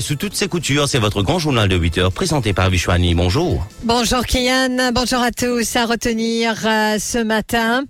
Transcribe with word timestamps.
Sous 0.00 0.16
toutes 0.16 0.34
ses 0.34 0.48
coutures, 0.48 0.88
c'est 0.88 0.98
votre 0.98 1.22
grand 1.22 1.38
journal 1.38 1.68
de 1.68 1.76
8 1.76 1.98
heures 1.98 2.12
présenté 2.12 2.52
par 2.52 2.68
Vishwani. 2.68 3.14
Bonjour. 3.14 3.64
Bonjour 3.84 4.26
Kian, 4.26 4.90
bonjour 4.92 5.20
à 5.20 5.30
tous. 5.30 5.76
À 5.76 5.86
retenir 5.86 6.66
euh, 6.66 6.98
ce 6.98 7.18
matin. 7.18 7.84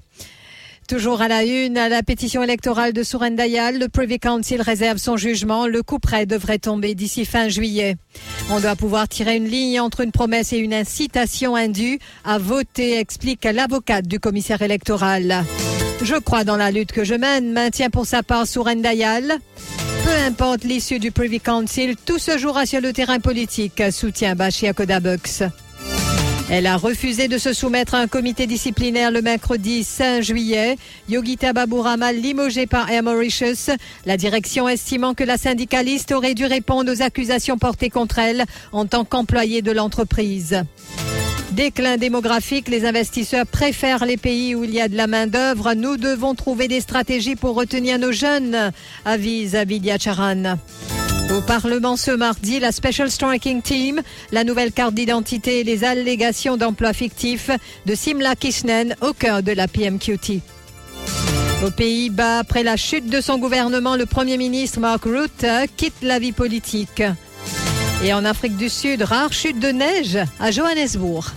Toujours 0.86 1.22
à 1.22 1.28
la 1.28 1.44
une, 1.44 1.78
à 1.78 1.88
la 1.88 2.02
pétition 2.02 2.42
électorale 2.42 2.92
de 2.92 3.02
Sourendayal, 3.02 3.78
le 3.78 3.88
Privy 3.88 4.18
Council 4.18 4.60
réserve 4.60 4.98
son 4.98 5.16
jugement. 5.16 5.66
Le 5.66 5.82
coup 5.82 5.98
près 5.98 6.26
devrait 6.26 6.58
tomber 6.58 6.94
d'ici 6.94 7.24
fin 7.24 7.48
juillet. 7.48 7.96
On 8.50 8.60
doit 8.60 8.76
pouvoir 8.76 9.08
tirer 9.08 9.36
une 9.36 9.48
ligne 9.48 9.80
entre 9.80 10.02
une 10.02 10.12
promesse 10.12 10.52
et 10.52 10.58
une 10.58 10.74
incitation 10.74 11.56
indue 11.56 11.98
à 12.26 12.36
voter, 12.36 12.98
explique 12.98 13.44
l'avocate 13.44 14.06
du 14.06 14.20
commissaire 14.20 14.60
électoral. 14.60 15.42
Je 16.02 16.16
crois 16.16 16.44
dans 16.44 16.56
la 16.56 16.70
lutte 16.70 16.92
que 16.92 17.04
je 17.04 17.14
mène, 17.14 17.50
maintient 17.50 17.88
pour 17.88 18.04
sa 18.04 18.22
part 18.22 18.46
Sourendayal. 18.46 19.38
Peu 20.12 20.18
importe 20.18 20.64
l'issue 20.64 20.98
du 20.98 21.10
Privy 21.10 21.40
Council, 21.40 21.96
tout 21.96 22.18
se 22.18 22.36
jouera 22.36 22.66
sur 22.66 22.82
le 22.82 22.92
terrain 22.92 23.18
politique, 23.18 23.82
soutient 23.90 24.34
Bashia 24.34 24.74
Kodabux. 24.74 25.42
Elle 26.50 26.66
a 26.66 26.76
refusé 26.76 27.28
de 27.28 27.38
se 27.38 27.54
soumettre 27.54 27.94
à 27.94 28.00
un 28.00 28.08
comité 28.08 28.46
disciplinaire 28.46 29.10
le 29.10 29.22
mercredi 29.22 29.82
5 29.82 30.20
juillet. 30.20 30.76
Yogita 31.08 31.54
Baburama 31.54 32.12
limogée 32.12 32.66
par 32.66 32.90
Air 32.90 33.02
Mauritius. 33.02 33.70
La 34.04 34.18
direction 34.18 34.68
estimant 34.68 35.14
que 35.14 35.24
la 35.24 35.38
syndicaliste 35.38 36.12
aurait 36.12 36.34
dû 36.34 36.44
répondre 36.44 36.92
aux 36.92 37.00
accusations 37.00 37.56
portées 37.56 37.88
contre 37.88 38.18
elle 38.18 38.44
en 38.72 38.84
tant 38.84 39.06
qu'employée 39.06 39.62
de 39.62 39.72
l'entreprise. 39.72 40.62
Déclin 41.52 41.98
démographique, 41.98 42.68
les 42.68 42.86
investisseurs 42.86 43.46
préfèrent 43.46 44.06
les 44.06 44.16
pays 44.16 44.54
où 44.54 44.64
il 44.64 44.72
y 44.72 44.80
a 44.80 44.88
de 44.88 44.96
la 44.96 45.06
main-d'œuvre. 45.06 45.74
Nous 45.74 45.98
devons 45.98 46.34
trouver 46.34 46.66
des 46.66 46.80
stratégies 46.80 47.36
pour 47.36 47.54
retenir 47.54 47.98
nos 47.98 48.10
jeunes, 48.10 48.72
avise 49.04 49.54
Abidia 49.54 49.98
Charan. 49.98 50.56
Au 51.30 51.42
Parlement 51.42 51.96
ce 51.96 52.10
mardi, 52.10 52.58
la 52.58 52.72
Special 52.72 53.10
Striking 53.10 53.60
Team, 53.60 54.00
la 54.32 54.44
nouvelle 54.44 54.72
carte 54.72 54.94
d'identité 54.94 55.60
et 55.60 55.64
les 55.64 55.84
allégations 55.84 56.56
d'emploi 56.56 56.94
fictif 56.94 57.50
de 57.84 57.94
Simla 57.94 58.34
Kishnen 58.34 58.96
au 59.02 59.12
cœur 59.12 59.42
de 59.42 59.52
la 59.52 59.68
PMQT. 59.68 60.40
Aux 61.66 61.70
Pays-Bas, 61.70 62.38
après 62.38 62.62
la 62.62 62.78
chute 62.78 63.10
de 63.10 63.20
son 63.20 63.36
gouvernement, 63.38 63.96
le 63.96 64.06
Premier 64.06 64.38
ministre 64.38 64.80
Mark 64.80 65.04
Rutte 65.04 65.46
quitte 65.76 66.02
la 66.02 66.18
vie 66.18 66.32
politique. 66.32 67.02
Et 68.02 68.14
en 68.14 68.24
Afrique 68.24 68.56
du 68.56 68.70
Sud, 68.70 69.02
rare 69.02 69.32
chute 69.34 69.60
de 69.60 69.68
neige 69.68 70.18
à 70.40 70.50
Johannesburg. 70.50 71.32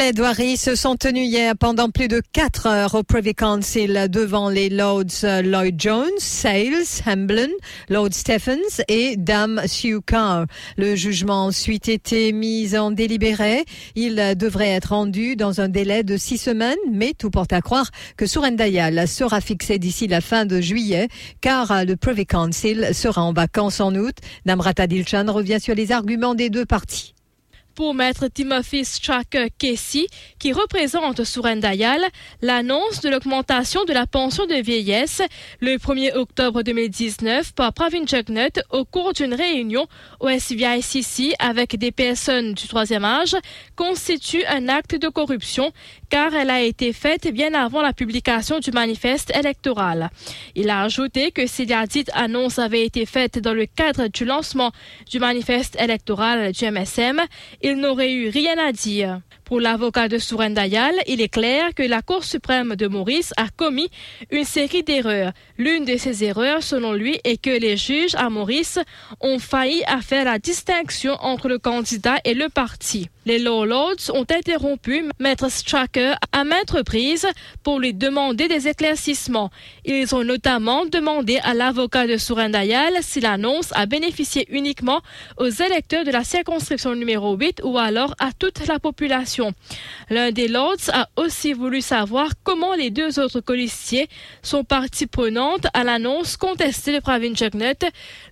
Plaidoiries 0.00 0.56
se 0.56 0.76
sont 0.76 0.96
tenues 0.96 1.24
hier 1.24 1.54
pendant 1.54 1.90
plus 1.90 2.08
de 2.08 2.22
quatre 2.32 2.66
heures 2.66 2.94
au 2.94 3.02
Privy 3.02 3.34
Council 3.34 4.06
devant 4.08 4.48
les 4.48 4.70
Lords 4.70 5.26
Lloyd 5.44 5.74
Jones, 5.78 6.08
Sales, 6.16 6.86
Hamblin, 7.04 7.50
Lord 7.90 8.08
Stephens 8.12 8.80
et 8.88 9.18
Dame 9.18 9.60
Sue 9.66 10.00
Carr. 10.00 10.46
Le 10.78 10.96
jugement 10.96 11.42
a 11.42 11.48
ensuite 11.48 11.90
été 11.90 12.32
mis 12.32 12.78
en 12.78 12.92
délibéré. 12.92 13.66
Il 13.94 14.16
devrait 14.38 14.70
être 14.70 14.94
rendu 14.94 15.36
dans 15.36 15.60
un 15.60 15.68
délai 15.68 16.02
de 16.02 16.16
six 16.16 16.38
semaines, 16.38 16.78
mais 16.90 17.12
tout 17.12 17.28
porte 17.28 17.52
à 17.52 17.60
croire 17.60 17.90
que 18.16 18.24
Sourendayal 18.24 19.06
sera 19.06 19.42
fixé 19.42 19.78
d'ici 19.78 20.06
la 20.06 20.22
fin 20.22 20.46
de 20.46 20.62
juillet, 20.62 21.08
car 21.42 21.84
le 21.84 21.96
Privy 21.96 22.24
Council 22.24 22.94
sera 22.94 23.22
en 23.22 23.34
vacances 23.34 23.80
en 23.80 23.94
août. 23.94 24.16
Namrata 24.46 24.86
Dilchan 24.86 25.30
revient 25.30 25.60
sur 25.60 25.74
les 25.74 25.92
arguments 25.92 26.34
des 26.34 26.48
deux 26.48 26.64
parties 26.64 27.12
pour 27.80 27.94
maître 27.94 28.26
Timothy 28.28 28.84
Stracker 28.84 29.46
Casey, 29.56 30.04
qui 30.38 30.52
représente 30.52 31.24
Sourendayal, 31.24 32.02
l'annonce 32.42 33.00
de 33.00 33.08
l'augmentation 33.08 33.86
de 33.86 33.94
la 33.94 34.06
pension 34.06 34.44
de 34.44 34.56
vieillesse 34.56 35.22
le 35.60 35.76
1er 35.76 36.14
octobre 36.14 36.60
2019 36.60 37.54
par 37.54 37.72
Pravin 37.72 38.04
Jagnut 38.04 38.60
au 38.68 38.84
cours 38.84 39.14
d'une 39.14 39.32
réunion 39.32 39.86
au 40.20 40.28
SVICC 40.28 41.34
avec 41.38 41.78
des 41.78 41.90
personnes 41.90 42.52
du 42.52 42.68
troisième 42.68 43.06
âge 43.06 43.34
constitue 43.76 44.44
un 44.44 44.68
acte 44.68 44.96
de 44.96 45.08
corruption 45.08 45.72
car 46.10 46.34
elle 46.34 46.50
a 46.50 46.60
été 46.60 46.92
faite 46.92 47.32
bien 47.32 47.54
avant 47.54 47.80
la 47.80 47.92
publication 47.92 48.58
du 48.58 48.72
manifeste 48.72 49.32
électoral. 49.34 50.10
Il 50.54 50.68
a 50.68 50.82
ajouté 50.82 51.30
que 51.30 51.46
si 51.46 51.64
la 51.64 51.86
dite 51.86 52.10
annonce 52.14 52.58
avait 52.58 52.84
été 52.84 53.06
faite 53.06 53.38
dans 53.38 53.54
le 53.54 53.66
cadre 53.66 54.08
du 54.08 54.24
lancement 54.24 54.72
du 55.08 55.20
manifeste 55.20 55.80
électoral 55.80 56.52
du 56.52 56.64
MSM, 56.70 57.20
il 57.62 57.76
n'aurait 57.76 58.12
eu 58.12 58.28
rien 58.28 58.58
à 58.58 58.72
dire. 58.72 59.20
Pour 59.50 59.60
l'avocat 59.60 60.06
de 60.06 60.18
Sourendayal, 60.18 60.94
il 61.08 61.20
est 61.20 61.28
clair 61.28 61.74
que 61.74 61.82
la 61.82 62.02
Cour 62.02 62.22
suprême 62.22 62.76
de 62.76 62.86
Maurice 62.86 63.32
a 63.36 63.48
commis 63.48 63.90
une 64.30 64.44
série 64.44 64.84
d'erreurs. 64.84 65.32
L'une 65.58 65.84
de 65.84 65.96
ces 65.96 66.22
erreurs, 66.22 66.62
selon 66.62 66.92
lui, 66.92 67.18
est 67.24 67.42
que 67.42 67.50
les 67.50 67.76
juges 67.76 68.14
à 68.14 68.30
Maurice 68.30 68.78
ont 69.20 69.40
failli 69.40 69.82
à 69.88 70.02
faire 70.02 70.24
la 70.24 70.38
distinction 70.38 71.14
entre 71.20 71.48
le 71.48 71.58
candidat 71.58 72.18
et 72.24 72.34
le 72.34 72.48
parti. 72.48 73.08
Les 73.26 73.40
Law 73.40 73.64
Lords 73.64 74.10
ont 74.14 74.24
interrompu 74.30 75.04
Maître 75.18 75.50
Stracker 75.50 76.14
à 76.30 76.44
maintes 76.44 76.70
reprises 76.70 77.26
pour 77.64 77.80
lui 77.80 77.92
demander 77.92 78.46
des 78.46 78.68
éclaircissements. 78.68 79.50
Ils 79.84 80.14
ont 80.14 80.24
notamment 80.24 80.86
demandé 80.86 81.38
à 81.42 81.54
l'avocat 81.54 82.06
de 82.06 82.16
Sourendayal 82.16 82.94
si 83.02 83.20
l'annonce 83.20 83.72
a 83.74 83.86
bénéficié 83.86 84.46
uniquement 84.50 85.00
aux 85.38 85.48
électeurs 85.48 86.04
de 86.04 86.12
la 86.12 86.22
circonscription 86.24 86.94
numéro 86.94 87.36
8 87.36 87.62
ou 87.64 87.78
alors 87.78 88.14
à 88.20 88.30
toute 88.32 88.66
la 88.68 88.78
population. 88.78 89.39
L'un 90.10 90.30
des 90.32 90.48
Lords 90.48 90.90
a 90.92 91.08
aussi 91.16 91.52
voulu 91.52 91.80
savoir 91.80 92.30
comment 92.42 92.74
les 92.74 92.90
deux 92.90 93.18
autres 93.18 93.40
colistiers 93.40 94.08
sont 94.42 94.64
partie 94.64 95.06
prenante 95.06 95.66
à 95.74 95.84
l'annonce 95.84 96.36
contestée 96.36 96.92
de 96.92 97.00
Pravin 97.00 97.34
Jagnut 97.34 97.84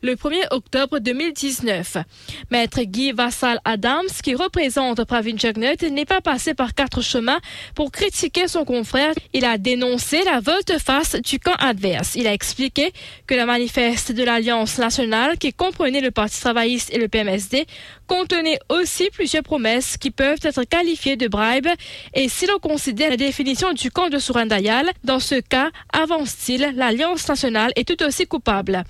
le 0.03 0.15
1er 0.15 0.47
octobre 0.51 0.99
2019. 0.99 1.99
Maître 2.51 2.83
Guy 2.83 3.13
Vassal 3.13 3.61
Adams, 3.65 4.09
qui 4.23 4.35
représente 4.35 5.05
Pravin 5.05 5.37
Jagnut, 5.37 5.83
n'est 5.83 6.05
pas 6.05 6.21
passé 6.21 6.55
par 6.55 6.75
quatre 6.75 7.03
chemins 7.03 7.41
pour 7.75 7.93
critiquer 7.93 8.49
son 8.49 8.65
confrère. 8.65 9.15
Il 9.33 9.45
a 9.45 9.59
dénoncé 9.59 10.23
la 10.25 10.41
volte-face 10.41 11.17
du 11.17 11.39
camp 11.39 11.57
adverse. 11.59 12.15
Il 12.15 12.27
a 12.27 12.33
expliqué 12.33 12.93
que 13.27 13.35
la 13.35 13.47
manifeste 13.47 14.13
de 14.13 14.23
l'Alliance 14.23 14.79
nationale, 14.79 15.39
qui 15.39 15.53
comprenait 15.53 16.01
le 16.01 16.11
Parti 16.11 16.41
travailliste 16.41 16.93
et 16.93 16.99
le 16.99 17.09
PMSD, 17.09 17.67
contenait 18.09 18.59
aussi 18.71 19.11
plusieurs 19.13 19.43
promesses 19.43 19.97
qui 19.99 20.11
peuvent 20.11 20.39
être 20.43 20.65
qualifiées 20.65 21.17
de 21.17 21.29
bribes 21.29 21.69
et 22.15 22.29
si 22.29 22.47
l'on 22.47 22.59
considère 22.59 23.11
la 23.11 23.17
définition 23.17 23.73
du 23.75 23.91
camp 23.91 24.09
de 24.09 24.19
Sourandayal, 24.19 24.91
dans 25.05 25.21
ce 25.21 25.37
cas, 25.37 25.71
avance-t-il, 25.93 26.73
l'Alliance 26.75 27.29
nationale 27.29 27.71
est 27.77 27.87
tout 27.87 28.03
aussi 28.03 28.27
coupable. 28.27 28.83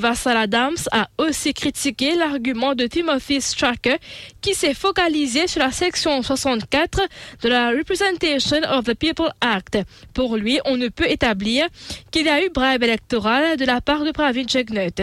Vassal 0.00 0.36
Adams 0.36 0.76
a 0.92 1.08
aussi 1.18 1.54
critiqué 1.54 2.14
l'argument 2.14 2.74
de 2.74 2.86
Timothy 2.86 3.40
Stracker 3.40 3.96
qui 4.40 4.54
s'est 4.54 4.74
focalisé 4.74 5.46
sur 5.46 5.60
la 5.60 5.72
section 5.72 6.22
64 6.22 7.00
de 7.42 7.48
la 7.48 7.70
Representation 7.70 8.60
of 8.70 8.84
the 8.84 8.94
People 8.94 9.30
Act. 9.40 9.78
Pour 10.14 10.36
lui, 10.36 10.60
on 10.66 10.76
ne 10.76 10.88
peut 10.88 11.08
établir 11.08 11.66
qu'il 12.10 12.26
y 12.26 12.28
a 12.28 12.44
eu 12.44 12.50
bribe 12.50 12.82
électorale 12.82 13.56
de 13.56 13.64
la 13.64 13.80
part 13.80 14.04
de 14.04 14.12
Pravin 14.12 14.44
Jagnut 14.46 15.02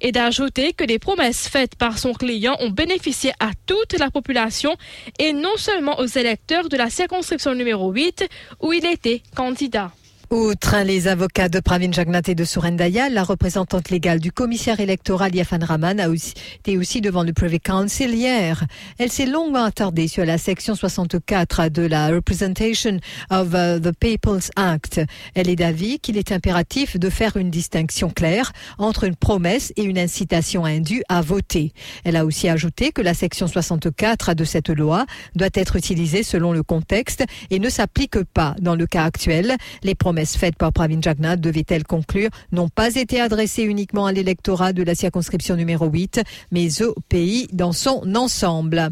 et 0.00 0.12
d'ajouter 0.12 0.72
que 0.74 0.84
les 0.84 0.98
promesses 0.98 1.48
faites 1.48 1.74
par 1.74 1.98
son 1.98 2.12
client 2.12 2.56
ont 2.60 2.70
bénéficié 2.70 2.97
à 3.40 3.50
toute 3.66 3.98
la 3.98 4.10
population 4.10 4.76
et 5.18 5.32
non 5.32 5.56
seulement 5.56 5.98
aux 5.98 6.06
électeurs 6.06 6.68
de 6.68 6.76
la 6.76 6.90
circonscription 6.90 7.54
numéro 7.54 7.90
8 7.90 8.28
où 8.60 8.72
il 8.72 8.84
était 8.86 9.22
candidat. 9.34 9.90
Outre 10.30 10.82
les 10.84 11.08
avocats 11.08 11.48
de 11.48 11.58
Pravin 11.58 11.90
Jagnat 11.90 12.20
et 12.26 12.34
de 12.34 12.44
Sourendaya, 12.44 13.08
la 13.08 13.24
représentante 13.24 13.88
légale 13.88 14.20
du 14.20 14.30
commissaire 14.30 14.78
électoral 14.78 15.34
Yafan 15.34 15.64
Rahman 15.64 15.98
a 16.00 16.08
été 16.10 16.76
aussi 16.76 17.00
devant 17.00 17.22
le 17.22 17.32
Privy 17.32 17.60
Council 17.60 18.14
hier. 18.14 18.66
Elle 18.98 19.10
s'est 19.10 19.24
longuement 19.24 19.64
attardée 19.64 20.06
sur 20.06 20.26
la 20.26 20.36
section 20.36 20.74
64 20.74 21.70
de 21.70 21.80
la 21.80 22.08
Representation 22.08 22.98
of 23.30 23.54
uh, 23.54 23.80
the 23.80 23.92
People's 23.98 24.50
Act. 24.56 25.00
Elle 25.34 25.48
est 25.48 25.56
d'avis 25.56 25.98
qu'il 25.98 26.18
est 26.18 26.30
impératif 26.30 26.98
de 26.98 27.08
faire 27.08 27.38
une 27.38 27.48
distinction 27.48 28.10
claire 28.10 28.52
entre 28.76 29.04
une 29.04 29.16
promesse 29.16 29.72
et 29.76 29.82
une 29.82 29.98
incitation 29.98 30.66
indue 30.66 31.02
à 31.08 31.22
voter. 31.22 31.72
Elle 32.04 32.16
a 32.16 32.26
aussi 32.26 32.50
ajouté 32.50 32.92
que 32.92 33.00
la 33.00 33.14
section 33.14 33.46
64 33.46 34.34
de 34.34 34.44
cette 34.44 34.68
loi 34.68 35.06
doit 35.36 35.48
être 35.54 35.76
utilisée 35.76 36.22
selon 36.22 36.52
le 36.52 36.62
contexte 36.62 37.24
et 37.48 37.58
ne 37.58 37.70
s'applique 37.70 38.22
pas 38.24 38.54
dans 38.60 38.74
le 38.74 38.86
cas 38.86 39.04
actuel. 39.04 39.56
Les 39.82 39.94
promesses 39.94 40.17
faites 40.24 40.56
par 40.56 40.72
Pravin 40.72 41.00
Jagnat, 41.00 41.36
devait-elle 41.36 41.84
conclure, 41.84 42.30
n'ont 42.52 42.68
pas 42.68 42.94
été 42.94 43.20
adressées 43.20 43.62
uniquement 43.62 44.06
à 44.06 44.12
l'électorat 44.12 44.72
de 44.72 44.82
la 44.82 44.94
circonscription 44.94 45.56
numéro 45.56 45.86
8, 45.86 46.22
mais 46.52 46.82
au 46.82 46.94
pays 47.08 47.48
dans 47.52 47.72
son 47.72 48.14
ensemble. 48.14 48.90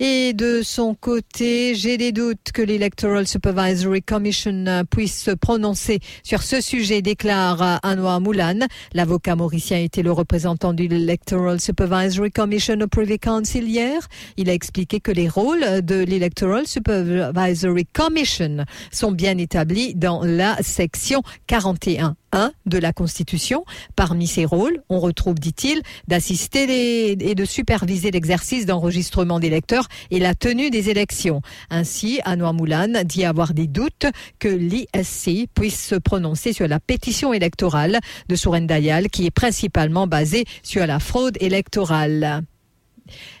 Et 0.00 0.32
de 0.32 0.62
son 0.62 0.94
côté, 0.94 1.74
j'ai 1.74 1.96
des 1.96 2.12
doutes 2.12 2.52
que 2.54 2.62
l'Electoral 2.62 3.26
Supervisory 3.26 4.00
Commission 4.00 4.84
puisse 4.88 5.20
se 5.20 5.32
prononcer 5.32 5.98
sur 6.22 6.42
ce 6.42 6.60
sujet, 6.60 7.02
déclare 7.02 7.80
Anwar 7.82 8.20
Moulan. 8.20 8.60
L'avocat 8.94 9.34
mauricien 9.34 9.78
était 9.78 10.02
le 10.02 10.12
représentant 10.12 10.72
du 10.72 10.86
l'Electoral 10.86 11.60
Supervisory 11.60 12.30
Commission 12.30 12.78
au 12.80 12.86
Privy 12.86 13.18
Council 13.18 13.64
hier. 13.64 14.06
Il 14.36 14.48
a 14.48 14.52
expliqué 14.52 15.00
que 15.00 15.10
les 15.10 15.28
rôles 15.28 15.82
de 15.82 15.96
l'Electoral 15.96 16.68
Supervisory 16.68 17.86
Commission 17.86 18.64
sont 18.92 19.10
bien 19.10 19.36
établis 19.36 19.96
dans 19.96 20.22
la 20.22 20.56
section 20.62 21.22
41. 21.48 22.14
1 22.32 22.52
de 22.66 22.78
la 22.78 22.92
Constitution. 22.92 23.64
Parmi 23.96 24.26
ses 24.26 24.44
rôles, 24.44 24.82
on 24.88 25.00
retrouve, 25.00 25.38
dit-il, 25.38 25.82
d'assister 26.06 27.12
et 27.12 27.34
de 27.34 27.44
superviser 27.44 28.10
l'exercice 28.10 28.66
d'enregistrement 28.66 29.40
des 29.40 29.50
lecteurs 29.50 29.88
et 30.10 30.18
la 30.18 30.34
tenue 30.34 30.70
des 30.70 30.90
élections. 30.90 31.42
Ainsi, 31.70 32.20
Anouar 32.24 32.54
Moulan 32.54 33.04
dit 33.04 33.24
avoir 33.24 33.54
des 33.54 33.66
doutes 33.66 34.06
que 34.38 34.48
l'ISC 34.48 35.48
puisse 35.54 35.86
se 35.86 35.94
prononcer 35.94 36.52
sur 36.52 36.68
la 36.68 36.80
pétition 36.80 37.32
électorale 37.32 37.98
de 38.28 38.36
Souren 38.36 38.66
Dayal 38.66 39.08
qui 39.08 39.26
est 39.26 39.30
principalement 39.30 40.06
basée 40.06 40.44
sur 40.62 40.86
la 40.86 41.00
fraude 41.00 41.36
électorale. 41.40 42.42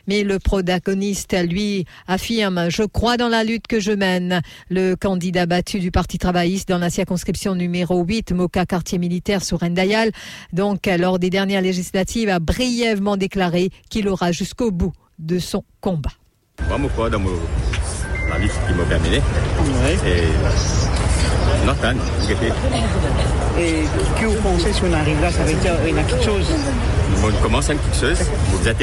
Mais 0.06 0.22
le 0.22 0.38
protagoniste, 0.38 1.36
lui, 1.48 1.84
affirme 2.06 2.70
Je 2.70 2.82
crois 2.82 3.16
dans 3.16 3.28
la 3.28 3.44
lutte 3.44 3.66
que 3.66 3.80
je 3.80 3.92
mène. 3.92 4.40
Le 4.68 4.94
candidat 4.94 5.46
battu 5.46 5.80
du 5.80 5.90
Parti 5.90 6.18
travailliste 6.18 6.68
dans 6.68 6.78
la 6.78 6.90
circonscription 6.90 7.54
numéro 7.54 8.02
8, 8.04 8.32
Moka 8.32 8.66
quartier 8.66 8.98
militaire 8.98 9.44
sur 9.44 9.60
Rendayal, 9.60 10.10
donc 10.52 10.86
lors 10.86 11.18
des 11.18 11.30
dernières 11.30 11.62
législatives, 11.62 12.28
a 12.28 12.38
brièvement 12.38 13.16
déclaré 13.16 13.70
qu'il 13.90 14.08
aura 14.08 14.32
jusqu'au 14.32 14.70
bout 14.70 14.92
de 15.18 15.38
son 15.38 15.64
combat. 15.80 16.12
Moi, 16.68 16.78
je 16.82 16.88
crois 16.88 17.10
dans 17.10 17.20
la 17.20 18.38
lutte 18.38 18.52
qui 18.66 18.74
m'a 18.74 18.84
terminé. 18.84 19.20
Et 20.06 20.22
et 23.58 23.84
que 24.20 24.26
vous 24.26 24.40
pensez 24.42 24.72
si 24.72 24.82
on 24.84 24.92
arrive 24.92 25.20
là, 25.20 25.30
ça 25.30 25.44
veut 25.44 25.54
dire 25.54 25.72
qu'il 25.84 25.94
y 25.94 25.98
a 25.98 26.02
quelque 26.02 26.24
chose 26.24 26.46
On 27.22 27.42
commence 27.42 27.70
à 27.70 27.74
quelque 27.74 27.96
chose, 27.96 28.30
vous 28.52 28.68
êtes. 28.68 28.78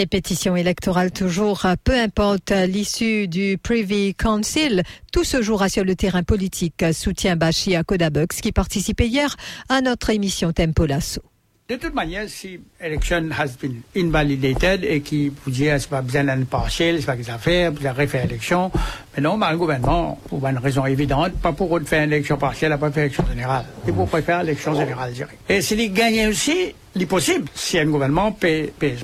Et 0.00 0.06
pétition 0.06 0.54
électorale 0.54 1.10
toujours, 1.10 1.66
peu 1.82 1.98
importe 1.98 2.52
l'issue 2.52 3.26
du 3.26 3.58
Privy 3.60 4.14
Council, 4.14 4.84
tout 5.12 5.24
se 5.24 5.42
jouera 5.42 5.68
sur 5.68 5.84
le 5.84 5.96
terrain 5.96 6.22
politique, 6.22 6.84
soutient 6.92 7.34
Bachi 7.34 7.74
à 7.74 7.82
Kodabux 7.82 8.28
qui 8.40 8.52
participait 8.52 9.08
hier 9.08 9.34
à 9.68 9.80
notre 9.80 10.10
émission 10.10 10.52
Tempo 10.52 10.86
Lasso. 10.86 11.20
De 11.68 11.74
toute 11.74 11.94
manière, 11.94 12.28
si 12.28 12.60
l'élection 12.80 13.28
has 13.36 13.56
been 13.60 13.82
invalidated 13.96 14.84
et 14.84 15.00
qui 15.00 15.30
vous 15.30 15.50
dit 15.50 15.64
c'est 15.64 15.90
pas 15.90 16.00
besoin 16.00 16.24
d'un 16.24 16.44
partiel, 16.44 17.00
c'est 17.00 17.06
pas 17.06 17.16
que 17.16 17.24
ça 17.24 17.36
fait, 17.36 17.68
vous 17.68 17.84
avez 17.84 18.06
fait 18.06 18.22
l'élection, 18.22 18.70
mais 19.16 19.22
non, 19.22 19.36
le 19.36 19.56
gouvernement, 19.58 20.18
pour 20.28 20.46
une 20.46 20.58
raison 20.58 20.86
évidente, 20.86 21.32
pas 21.42 21.52
pour 21.52 21.78
faire 21.84 22.04
une 22.04 22.12
élection 22.12 22.38
partielle, 22.38 22.78
pas 22.78 22.90
faire 22.92 23.02
élection 23.02 23.26
générale. 23.26 23.66
Et 23.86 23.92
pour 23.92 24.08
préférer 24.08 24.44
l'élection 24.44 24.74
générale, 24.74 25.10
je 25.10 25.16
dirais. 25.16 25.38
Et 25.48 25.60
s'il 25.60 25.92
gagne 25.92 26.28
aussi, 26.28 26.74
il 26.94 27.02
est 27.02 27.06
possible, 27.06 27.48
si 27.54 27.78
un 27.78 27.86
gouvernement 27.86 28.36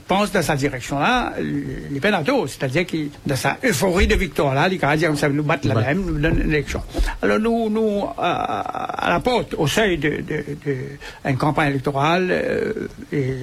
pense 0.08 0.32
dans 0.32 0.42
cette 0.42 0.58
direction-là, 0.58 1.34
il 1.38 1.96
est 1.96 2.00
pénato, 2.00 2.46
c'est-à-dire 2.46 2.86
que 2.86 2.96
dans 3.26 3.36
sa 3.36 3.58
euphorie 3.64 4.06
de 4.06 4.14
victoire-là, 4.14 4.68
il 4.70 4.78
va 4.78 4.96
dire 4.96 5.16
ça 5.16 5.28
nous 5.28 5.42
battre 5.42 5.68
la 5.68 5.74
même, 5.74 6.04
nous 6.04 6.18
donne 6.18 6.40
une 6.40 6.50
élection. 6.50 6.82
Alors 7.22 7.38
nous, 7.38 7.68
nous 7.70 8.04
à, 8.18 9.06
la 9.08 9.20
porte, 9.20 9.54
au 9.54 9.66
seuil 9.66 9.98
d'une 9.98 10.22
de, 10.22 10.44
de, 10.66 11.36
campagne 11.36 11.70
électorale 11.70 12.28
euh, 12.30 12.88
et 13.12 13.36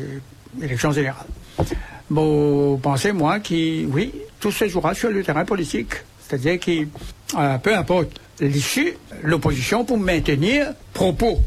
élection 0.62 0.92
générale. 0.92 1.28
Bon, 2.10 2.78
pensez-moi 2.78 3.40
que, 3.40 3.86
oui, 3.86 4.12
tout 4.40 4.52
se 4.52 4.68
jouera 4.68 4.94
sur 4.94 5.10
le 5.10 5.24
terrain 5.24 5.46
politique. 5.46 5.94
C'est-à-dire 6.28 6.60
que, 6.60 6.88
euh, 7.38 7.58
peu 7.60 7.76
importe 7.76 8.20
l'issue, 8.40 8.94
l'opposition 9.24 9.86
pour 9.86 9.98
maintenir 9.98 10.74
propos 10.94 11.40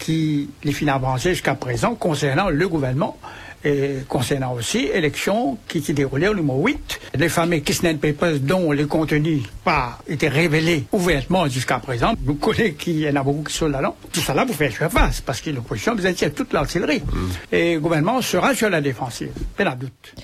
qui 0.00 0.50
les 0.64 0.72
fin 0.72 0.88
avancés 0.88 1.30
jusqu'à 1.30 1.54
présent 1.54 1.94
concernant 1.94 2.48
le 2.48 2.68
gouvernement 2.68 3.16
et 3.64 3.98
concernant 4.08 4.54
aussi 4.54 4.88
élections 4.92 5.58
qui 5.68 5.82
s'est 5.82 5.92
déroulées 5.92 6.28
au 6.28 6.34
numéro 6.34 6.64
8. 6.66 7.00
Les 7.14 7.28
fameux 7.28 7.58
Kissnet 7.58 7.94
Papers 7.94 8.40
dont 8.40 8.72
les 8.72 8.86
contenus 8.86 9.42
pas 9.64 9.98
été 10.08 10.28
révélés 10.28 10.84
ouvertement 10.92 11.46
jusqu'à 11.46 11.78
présent. 11.78 12.14
Nous 12.24 12.34
connaissons 12.34 12.74
qu'il 12.78 12.98
y 12.98 13.08
en 13.08 13.16
a 13.16 13.22
beaucoup 13.22 13.44
qui 13.44 13.54
sont 13.54 13.68
là-dedans. 13.68 13.96
Tout 14.12 14.20
ça 14.20 14.34
là 14.34 14.46
pour 14.46 14.56
faire 14.56 14.72
face 14.90 15.20
parce 15.20 15.40
que 15.40 15.50
l'opposition 15.50 15.94
vous 15.94 16.06
à 16.06 16.30
toute 16.30 16.52
l'artillerie. 16.52 17.00
Mm. 17.00 17.28
Et 17.52 17.74
le 17.74 17.80
gouvernement 17.80 18.22
sera 18.22 18.54
sur 18.54 18.70
la 18.70 18.80
défensive. 18.80 19.30
Pas 19.56 19.64
de 19.64 19.80
doute. 19.80 20.14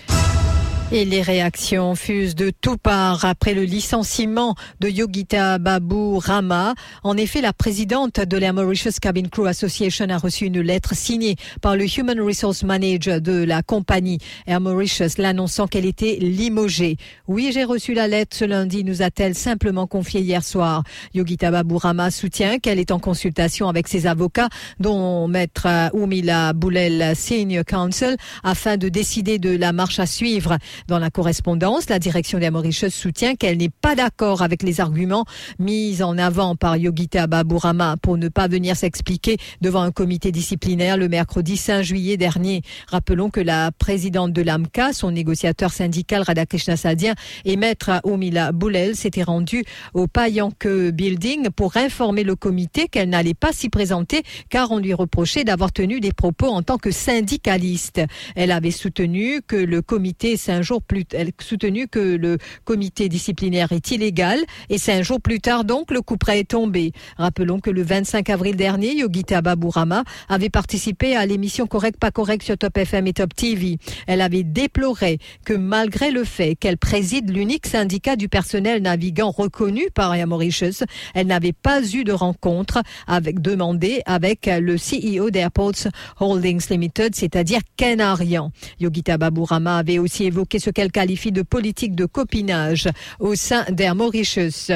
Et 0.93 1.05
les 1.05 1.21
réactions 1.21 1.97
fusent 1.97 2.37
de 2.37 2.51
tout 2.61 2.77
part 2.77 3.25
après 3.25 3.55
le 3.55 3.65
licenciement 3.65 4.55
de 4.79 4.89
Yogita 4.89 5.59
Babu 5.59 6.19
Rama. 6.19 6.75
En 7.03 7.17
effet, 7.17 7.41
la 7.41 7.53
présidente 7.53 8.21
de 8.21 8.37
la 8.39 8.53
Mauritius 8.53 9.01
Cabin 9.01 9.25
Crew 9.25 9.47
Association 9.47 10.09
a 10.11 10.17
reçu 10.17 10.47
une 10.47 10.61
lettre 10.61 10.95
signée 10.95 11.35
par 11.61 11.75
le 11.75 11.87
Human 11.87 12.21
Resource 12.21 12.63
Manager 12.63 13.21
de 13.21 13.43
la 13.43 13.65
compagnie 13.65 14.19
Air 14.47 14.61
Mauritius 14.61 15.19
l'annonçant 15.19 15.67
qu'elle 15.67 15.87
était 15.87 16.19
limogée. 16.21 16.99
Oui, 17.27 17.51
j'ai 17.53 17.65
reçu 17.65 17.93
la 17.93 18.07
lettre 18.07 18.37
ce 18.37 18.45
lundi, 18.45 18.85
nous 18.85 19.03
a-t-elle 19.03 19.35
simplement 19.35 19.89
confié 19.89 20.21
hier 20.21 20.45
soir. 20.45 20.85
Yogita 21.15 21.51
Babu 21.51 21.75
Rama 21.75 22.13
soutient 22.13 22.61
qu'elle 22.61 22.79
est 22.79 22.93
en 22.93 23.01
consultation 23.01 23.69
avec 23.69 23.89
ses 23.89 24.07
avocats, 24.07 24.51
dont 24.79 25.27
maître 25.27 25.67
Oumila 25.95 26.53
Boulel 26.53 27.17
Senior 27.17 27.65
Counsel, 27.65 28.17
afin 28.45 28.77
de 28.77 28.89
décider 28.89 29.41
de 29.41 29.51
la 29.51 29.73
marche 29.73 29.99
à 29.99 30.07
suivre. 30.07 30.59
Dans 30.89 30.99
la 30.99 31.11
correspondance, 31.11 31.89
la 31.89 31.99
direction 31.99 32.39
des 32.39 32.51
Mauritius 32.51 32.95
soutient 32.95 33.35
qu'elle 33.35 33.59
n'est 33.59 33.71
pas 33.71 33.95
d'accord 33.95 34.43
avec 34.43 34.63
les 34.63 34.81
arguments 34.81 35.25
mis 35.59 36.03
en 36.03 36.19
avant 36.19 36.57
par 36.57 36.77
Yogita 36.77 37.27
Baburama 37.27 37.97
pour 38.01 38.17
ne 38.19 38.29
pas 38.29 38.49
venir 38.49 38.77
s'expliquer 38.77 39.39
devant 39.61 39.83
un 39.83 39.93
comité 39.93 40.33
disciplinaire 40.33 40.97
le 40.97 41.09
mercredi 41.09 41.57
5 41.57 41.83
juillet 41.83 42.17
dernier. 42.17 42.63
Rappelons 42.89 43.31
que 43.31 43.41
la 43.41 43.73
présidente 43.73 44.33
de 44.33 44.43
l'AMCA, 44.43 44.93
son 44.93 45.11
négociateur 45.11 45.73
syndical 45.73 46.23
Radhakrishna 46.23 46.77
Sadien 46.77 47.15
et 47.45 47.57
maître 47.57 47.91
Omila 48.05 48.53
Boulel 48.53 48.97
s'étaient 48.97 49.23
rendus 49.23 49.65
au 49.95 50.07
Payanke 50.07 50.67
Building 50.67 51.51
pour 51.51 51.77
informer 51.77 52.25
le 52.25 52.37
comité 52.37 52.89
qu'elle 52.89 53.09
n'allait 53.09 53.35
pas 53.35 53.53
s'y 53.53 53.69
présenter 53.69 54.23
car 54.49 54.71
on 54.71 54.79
lui 54.79 54.95
reprochait 54.95 55.45
d'avoir 55.45 55.73
tenu 55.73 56.01
des 56.01 56.13
propos 56.13 56.49
en 56.49 56.63
tant 56.63 56.79
que 56.79 56.91
syndicaliste. 56.91 58.01
Elle 58.35 58.51
avait 58.51 58.71
soutenu 58.71 59.41
que 59.47 59.57
le 59.57 59.83
comité 59.83 60.37
Saint 60.37 60.63
jour 60.67 60.83
plus, 60.83 61.05
soutenu 61.41 61.89
que 61.89 62.17
le 62.17 62.39
comité 62.65 63.09
disciplinaire 63.09 63.73
est 63.73 63.91
illégal 63.91 64.41
et 64.69 64.79
cinq 64.79 65.03
jours 65.03 65.21
plus 65.21 65.41
tard 65.41 65.65
donc 65.65 65.91
le 65.91 66.03
coup 66.03 66.17
près 66.17 66.41
est 66.41 66.51
tombé. 66.51 66.93
Rappelons 67.17 67.61
que 67.61 67.71
le 67.71 67.83
25 67.83 68.29
avril 68.31 68.57
dernier, 68.57 68.97
Yogita 68.97 69.41
Baburama 69.41 70.03
avait 70.29 70.51
participé 70.51 71.17
à 71.17 71.25
l'émission 71.25 71.67
Correct 71.67 71.99
pas 71.99 72.11
correct 72.11 72.43
sur 72.43 72.59
Top 72.59 72.77
FM 72.77 73.07
et 73.07 73.13
Top 73.13 73.35
TV. 73.35 73.79
Elle 74.07 74.21
avait 74.21 74.43
déploré 74.43 75.19
que 75.45 75.55
malgré 75.55 76.11
le 76.11 76.25
fait 76.25 76.57
qu'elle 76.57 76.79
préside 76.79 77.31
l'unique 77.31 77.67
syndicat 77.67 78.17
du 78.17 78.29
personnel 78.29 78.83
navigant 78.83 79.31
reconnu 79.31 79.89
par 79.95 80.15
Air 80.15 80.27
Mauritius, 80.27 80.83
elle 81.15 81.29
n'avait 81.29 81.53
pas 81.53 81.83
eu 81.95 82.05
de 82.05 82.13
rencontre 82.13 82.83
avec 83.07 83.41
demandé 83.41 84.03
avec 84.07 84.47
le 84.47 84.77
CEO 84.77 85.31
d'Airports 85.31 85.89
Holdings 86.19 86.67
Limited, 86.71 87.15
c'est-à-dire 87.15 87.61
Ken 87.77 88.01
Arian. 88.01 88.51
Yogita 88.81 89.19
Baburama 89.19 89.79
avait 89.79 89.99
aussi 89.99 90.25
évoqué 90.25 90.56
ce 90.59 90.71
qu'elle 90.71 90.93
qualifie 90.93 91.33
de 91.33 91.43
politique 91.43 91.95
de 91.95 92.07
copinage 92.07 92.89
au 93.21 93.35
sein 93.35 93.65
d'Air 93.71 93.95
Mauritius. 93.95 94.71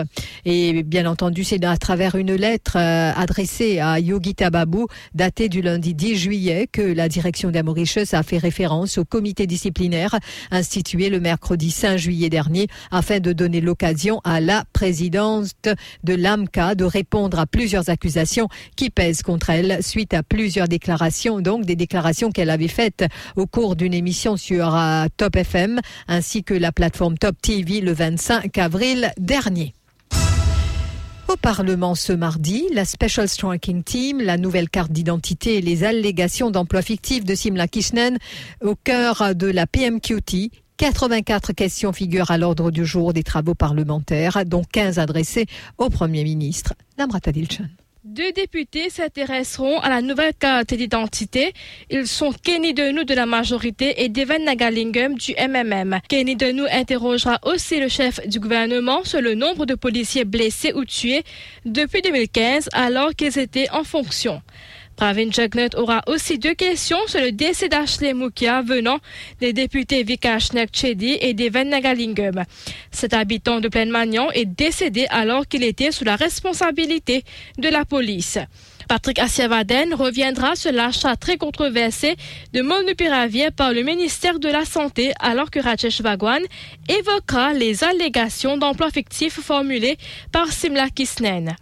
Et 0.45 0.83
bien 0.83 1.07
entendu, 1.07 1.45
c'est 1.45 1.65
à 1.65 1.77
travers 1.77 2.15
une 2.15 2.35
lettre 2.35 2.77
euh, 2.77 3.13
adressée 3.15 3.79
à 3.79 4.01
Yogita 4.01 4.51
Babu, 4.51 4.85
datée 5.15 5.49
du 5.49 5.63
lundi 5.63 5.95
10 5.95 6.17
juillet, 6.17 6.69
que 6.71 6.83
la 6.83 7.09
direction 7.09 7.51
d'Air 7.51 7.65
Mauritius 7.65 8.15
a 8.15 8.23
fait 8.23 8.39
référence 8.39 8.99
au 8.99 9.05
comité 9.05 9.47
disciplinaire 9.47 10.19
institué 10.51 11.11
le 11.11 11.21
mercredi 11.21 11.71
5 11.71 11.97
juillet 11.97 12.29
dernier 12.29 12.67
afin 12.91 13.21
de 13.21 13.33
donner 13.33 13.61
l'occasion 13.61 14.21
à 14.25 14.41
la 14.41 14.65
présidente 14.73 15.69
de 16.05 16.15
l'AMCA 16.15 16.75
de 16.75 16.85
répondre 16.85 17.39
à 17.39 17.47
plusieurs 17.47 17.89
accusations 17.91 18.49
qui 18.77 18.91
pèsent 18.91 19.23
contre 19.23 19.51
elle 19.51 19.83
suite 19.83 20.15
à 20.15 20.23
plusieurs 20.23 20.69
déclarations, 20.69 21.41
donc 21.41 21.65
des 21.65 21.77
déclarations 21.77 22.31
qu'elle 22.31 22.51
avait 22.51 22.69
faites 22.69 23.05
au 23.37 23.47
cours 23.47 23.77
d'une 23.77 23.95
émission 23.95 24.37
sur 24.37 24.75
euh, 24.75 25.07
Top 25.17 25.37
FM 25.37 25.70
ainsi 26.09 26.43
que 26.43 26.55
la 26.55 26.73
plateforme 26.73 27.19
Top 27.19 27.37
TV 27.41 27.81
le 27.81 27.93
25 27.93 28.57
avril 28.59 29.13
dernier. 29.19 29.75
Au 31.29 31.37
Parlement 31.37 31.95
ce 31.95 32.13
mardi, 32.13 32.65
la 32.73 32.85
Special 32.85 33.29
Striking 33.29 33.85
Team, 33.85 34.21
la 34.21 34.37
nouvelle 34.37 34.69
carte 34.69 34.91
d'identité 34.91 35.59
et 35.59 35.61
les 35.61 35.85
allégations 35.85 36.51
d'emploi 36.51 36.83
fictif 36.83 37.25
de 37.25 37.37
Simla 37.37 37.69
Kishnen 37.69 38.19
au 38.63 38.75
cœur 38.75 39.37
de 39.37 39.47
la 39.47 39.69
PMQT 39.69 40.51
84 40.81 41.53
questions 41.53 41.93
figurent 41.93 42.31
à 42.31 42.39
l'ordre 42.39 42.71
du 42.71 42.87
jour 42.87 43.13
des 43.13 43.23
travaux 43.23 43.55
parlementaires, 43.55 44.47
dont 44.47 44.63
15 44.65 44.99
adressées 44.99 45.45
au 45.77 45.91
Premier 45.91 46.25
ministre, 46.25 46.73
Namrata 46.97 47.33
Dilchan. 47.33 47.67
Deux 48.03 48.33
députés 48.33 48.89
s'intéresseront 48.89 49.79
à 49.79 49.91
la 49.91 50.01
nouvelle 50.01 50.33
carte 50.33 50.73
d'identité. 50.73 51.53
Ils 51.91 52.07
sont 52.07 52.33
Kenny 52.33 52.73
Denou 52.73 53.05
de 53.05 53.13
la 53.13 53.27
majorité 53.27 54.03
et 54.03 54.09
Devin 54.09 54.39
Nagalingam 54.39 55.17
du 55.17 55.35
MMM. 55.35 56.01
Kenny 56.09 56.35
Denou 56.35 56.65
interrogera 56.71 57.39
aussi 57.43 57.79
le 57.79 57.89
chef 57.89 58.27
du 58.27 58.41
gouvernement 58.41 59.05
sur 59.05 59.21
le 59.21 59.35
nombre 59.35 59.67
de 59.67 59.75
policiers 59.75 60.25
blessés 60.25 60.73
ou 60.73 60.87
tués 60.87 61.25
depuis 61.67 62.01
2015 62.01 62.71
alors 62.73 63.11
qu'ils 63.11 63.39
étaient 63.39 63.69
en 63.71 63.85
fonction. 63.85 64.41
Pravin 65.01 65.31
Jagnet 65.31 65.75
aura 65.77 66.03
aussi 66.09 66.39
deux 66.39 66.53
questions 66.53 66.99
sur 67.07 67.23
le 67.23 67.33
décès 67.33 67.71
d'Ashley 67.71 68.13
Mukia 68.13 68.61
venant 68.61 68.99
des 69.41 69.55
députés 69.55 70.03
Vikash 70.03 70.51
Chedi 70.75 71.17
et 71.23 71.33
Deven 71.33 71.71
Nagalingam. 71.71 72.45
Cet 72.91 73.15
habitant 73.15 73.61
de 73.61 73.69
Plaine 73.69 73.89
Magnan 73.89 74.31
est 74.33 74.45
décédé 74.45 75.07
alors 75.09 75.49
qu'il 75.49 75.65
était 75.65 75.91
sous 75.91 76.05
la 76.05 76.17
responsabilité 76.17 77.25
de 77.57 77.71
la 77.71 77.87
police. 77.87 78.37
Patrick 78.91 79.21
Assiavaden 79.21 79.95
reviendra 79.95 80.57
sur 80.57 80.73
l'achat 80.73 81.15
très 81.15 81.37
controversé 81.37 82.17
de 82.53 82.61
Molnupiravir 82.61 83.53
par 83.53 83.73
le 83.73 83.85
ministère 83.85 84.41
de 84.41 84.49
la 84.49 84.65
Santé 84.65 85.13
alors 85.21 85.53
que 85.53 85.61
Rajesh 85.61 86.01
Vagwan 86.01 86.43
évoquera 86.89 87.53
les 87.53 87.85
allégations 87.85 88.57
d'emploi 88.57 88.91
fictif 88.91 89.39
formulées 89.39 89.97
par 90.33 90.51
Simla 90.51 90.89
Kisnen. 90.91 91.55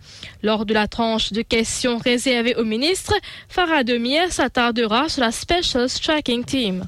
Lors 0.42 0.64
de 0.64 0.72
la 0.72 0.88
tranche 0.88 1.34
de 1.34 1.42
questions 1.42 1.98
réservée 1.98 2.54
au 2.54 2.64
ministre, 2.64 3.12
Farah 3.50 3.84
Demir 3.84 4.32
s'attardera 4.32 5.10
sur 5.10 5.20
la 5.20 5.30
Special 5.30 5.86
Striking 5.86 6.46
Team. 6.46 6.86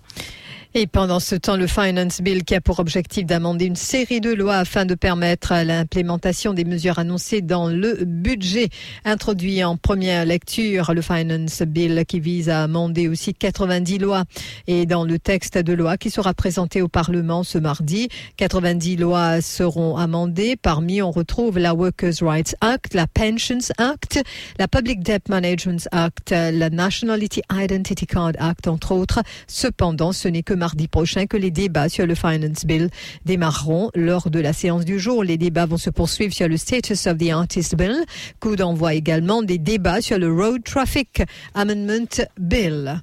Et 0.73 0.87
pendant 0.87 1.19
ce 1.19 1.35
temps, 1.35 1.57
le 1.57 1.67
Finance 1.67 2.21
Bill 2.21 2.45
qui 2.45 2.55
a 2.55 2.61
pour 2.61 2.79
objectif 2.79 3.27
d'amender 3.27 3.65
une 3.65 3.75
série 3.75 4.21
de 4.21 4.33
lois 4.33 4.59
afin 4.59 4.87
de 4.87 4.95
permettre 4.95 5.53
l'implémentation 5.65 6.55
des 6.55 6.65
mesures 6.65 7.01
annoncées 7.01 7.41
dans 7.41 7.67
le 7.67 8.05
budget 8.05 8.69
introduit 9.05 9.65
en 9.65 9.77
première 9.77 10.25
lecture, 10.25 10.95
le 10.95 11.03
Finance 11.03 11.63
Bill 11.63 12.05
qui 12.07 12.21
vise 12.21 12.49
à 12.49 12.63
amender 12.63 13.09
aussi 13.09 13.35
90 13.35 13.99
lois. 13.99 14.23
Et 14.69 14.87
dans 14.87 15.03
le 15.03 15.19
texte 15.19 15.59
de 15.59 15.73
loi 15.73 15.97
qui 15.97 16.09
sera 16.09 16.35
présenté 16.35 16.83
au 16.83 16.89
Parlement 16.89 17.43
ce 17.43 17.59
mardi, 17.59 18.09
90 18.37 18.97
lois 18.97 19.41
seront 19.41 19.97
amendées. 19.97 20.55
Parmi, 20.55 21.03
on 21.03 21.11
retrouve 21.11 21.59
la 21.59 21.75
Workers' 21.75 22.23
Rights 22.23 22.55
Act, 22.61 22.95
la 22.95 23.09
Pensions 23.09 23.73
Act, 23.79 24.23
la 24.61 24.69
Public 24.69 25.03
Debt 25.03 25.29
Management 25.29 25.89
Act, 25.91 26.31
la 26.31 26.71
Nationality 26.71 27.43
Identity 27.53 28.07
Card 28.07 28.35
Act, 28.39 28.69
entre 28.69 28.93
autres. 28.93 29.19
Cependant, 29.49 30.13
ce 30.13 30.29
n'est 30.29 30.45
que 30.45 30.60
mardi 30.61 30.89
prochain 30.89 31.27
que 31.27 31.39
les 31.39 31.51
débats 31.51 31.89
sur 31.89 32.07
le 32.07 32.15
Finance 32.15 32.67
Bill 32.67 32.91
démarreront 33.25 33.91
lors 33.95 34.31
de 34.31 34.39
la 34.39 34.53
séance 34.53 34.85
du 34.85 35.01
jour. 35.01 35.25
Les 35.25 35.39
débats 35.39 35.67
vont 35.67 35.79
se 35.79 35.91
poursuivre 35.91 36.35
sur 36.35 36.49
le 36.49 36.59
Status 36.59 37.07
of 37.07 37.17
the 37.17 37.31
Artist 37.31 37.75
Bill. 37.75 38.05
Coup 38.41 38.57
d'envoi 38.57 38.95
également 38.95 39.43
des 39.43 39.59
débats 39.59 40.03
sur 40.03 40.19
le 40.19 40.31
Road 40.31 40.63
Traffic 40.63 41.23
Amendment 41.55 42.27
Bill. 42.39 43.03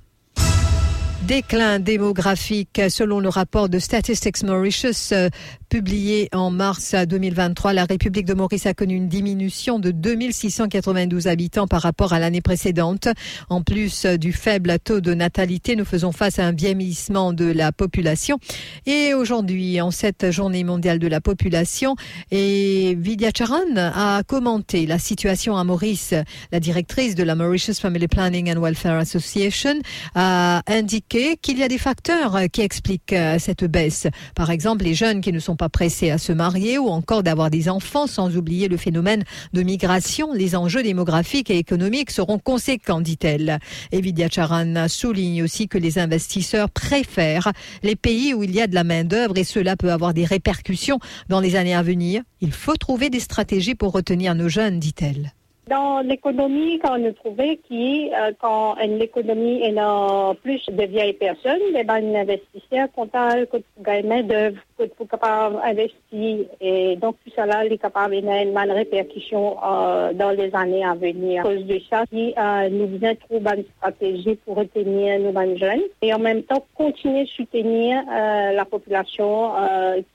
Déclin 1.28 1.80
démographique 1.80 2.82
selon 2.88 3.20
le 3.20 3.28
rapport 3.28 3.68
de 3.68 3.80
Statistics 3.80 4.44
Mauritius 4.44 5.12
euh, 5.12 5.28
publié 5.68 6.30
en 6.32 6.52
mars 6.52 6.96
2023. 6.96 7.74
La 7.74 7.84
République 7.84 8.26
de 8.26 8.34
Maurice 8.34 8.66
a 8.66 8.74
connu 8.74 8.96
une 8.96 9.10
diminution 9.10 9.78
de 9.78 9.92
2692 9.92 11.28
habitants 11.28 11.68
par 11.68 11.82
rapport 11.82 12.14
à 12.14 12.20
l'année 12.20 12.40
précédente. 12.40 13.10
En 13.50 13.62
plus 13.62 14.06
du 14.06 14.32
faible 14.32 14.80
taux 14.82 15.02
de 15.02 15.14
natalité, 15.14 15.76
nous 15.76 15.84
faisons 15.84 16.14
face 16.14 16.40
à 16.40 16.46
un 16.46 16.54
vieillissement 16.54 17.34
de 17.34 17.52
la 17.52 17.74
population. 17.74 18.40
Et 18.86 19.14
aujourd'hui, 19.14 19.82
en 19.82 19.92
cette 19.92 20.32
journée 20.32 20.64
mondiale 20.64 21.00
de 21.00 21.08
la 21.08 21.20
population, 21.20 21.98
et 22.32 22.96
Vidya 22.98 23.32
Charan 23.38 23.76
a 23.76 24.24
commenté 24.26 24.86
la 24.86 24.98
situation 24.98 25.58
à 25.58 25.66
Maurice. 25.66 26.14
La 26.54 26.62
directrice 26.62 27.16
de 27.16 27.24
la 27.24 27.36
Mauritius 27.36 27.82
Family 27.82 28.08
Planning 28.08 28.56
and 28.56 28.62
Welfare 28.62 29.00
Association 29.00 29.76
a 30.16 30.62
indiqué 30.68 31.17
qu'il 31.42 31.58
y 31.58 31.64
a 31.64 31.68
des 31.68 31.78
facteurs 31.78 32.38
qui 32.52 32.62
expliquent 32.62 33.14
euh, 33.14 33.38
cette 33.40 33.64
baisse. 33.64 34.08
Par 34.36 34.52
exemple, 34.52 34.84
les 34.84 34.94
jeunes 34.94 35.22
qui 35.22 35.32
ne 35.32 35.40
sont 35.40 35.56
pas 35.56 35.70
pressés 35.70 36.12
à 36.12 36.18
se 36.18 36.32
marier 36.32 36.78
ou 36.78 36.88
encore 36.88 37.24
d'avoir 37.24 37.50
des 37.50 37.70
enfants, 37.70 38.08
sans 38.08 38.36
oublier 38.38 38.68
le 38.68 38.78
phénomène 38.78 39.24
de 39.54 39.64
migration. 39.64 40.34
Les 40.34 40.56
enjeux 40.56 40.84
démographiques 40.84 41.50
et 41.50 41.58
économiques 41.58 42.12
seront 42.12 42.40
conséquents, 42.40 43.02
dit-elle. 43.02 43.60
Et 43.92 44.02
Vidya 44.02 44.28
Charan 44.30 44.88
souligne 44.88 45.44
aussi 45.44 45.68
que 45.68 45.78
les 45.78 46.00
investisseurs 46.00 46.70
préfèrent 46.70 47.52
les 47.84 47.96
pays 47.96 48.34
où 48.34 48.44
il 48.44 48.52
y 48.52 48.62
a 48.62 48.68
de 48.68 48.76
la 48.76 48.84
main-d'œuvre 48.84 49.38
et 49.38 49.44
cela 49.44 49.76
peut 49.76 49.92
avoir 49.92 50.14
des 50.14 50.26
répercussions 50.26 51.00
dans 51.30 51.40
les 51.40 51.56
années 51.56 51.76
à 51.76 51.84
venir. 51.84 52.22
Il 52.42 52.52
faut 52.52 52.76
trouver 52.76 53.10
des 53.10 53.20
stratégies 53.20 53.76
pour 53.76 53.92
retenir 53.92 54.36
nos 54.36 54.50
jeunes, 54.50 54.80
dit-elle. 54.80 55.34
Dans 55.68 56.00
l'économie, 56.00 56.80
quand 56.80 56.98
on 56.98 57.06
a 57.06 57.12
trouvé 57.12 57.58
qui, 57.68 58.10
euh, 58.14 58.32
quand 58.40 58.78
une 58.78 59.02
économie 59.02 59.62
a 59.78 60.34
plus 60.42 60.66
de 60.70 60.84
vieilles 60.86 61.14
personnes, 61.14 61.60
les 61.74 61.84
ben, 61.84 62.16
investisseurs 62.16 62.88
comptent 62.96 63.12
que 63.12 63.58
gagnent 63.82 64.26
d'œuvre, 64.26 64.58
que 64.78 64.86
pour 64.86 65.10
capable 65.10 65.58
investir 65.62 66.46
et 66.62 66.96
donc 66.96 67.18
tout 67.24 67.32
cela 67.36 67.66
est 67.66 67.78
capable 67.78 68.16
d'avoir 68.22 68.42
une 68.42 68.54
bonne 68.54 68.72
répercussion 68.72 69.58
euh, 69.62 70.14
dans 70.14 70.32
les 70.32 70.56
années 70.56 70.86
à 70.86 70.94
venir. 70.96 71.42
À 71.42 71.50
cause 71.50 71.66
de 71.66 71.80
ça, 71.90 72.06
qui, 72.06 72.34
euh, 72.38 72.70
nous 72.70 72.88
devons 72.88 73.16
trouver 73.16 73.58
une 73.58 73.66
stratégie 73.78 74.36
pour 74.46 74.56
retenir 74.56 75.20
nos 75.20 75.58
jeunes 75.58 75.84
et 76.02 76.14
en 76.14 76.20
même 76.20 76.44
temps 76.44 76.64
continuer 76.76 77.22
à 77.22 77.26
soutenir 77.26 78.04
euh, 78.10 78.54
la 78.54 78.64
population 78.64 79.52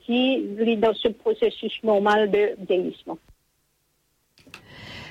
qui 0.06 0.46
vit 0.56 0.76
dans 0.78 0.94
ce 0.94 1.08
processus 1.08 1.78
normal 1.82 2.30
de 2.30 2.56
vieillissement. 2.66 3.18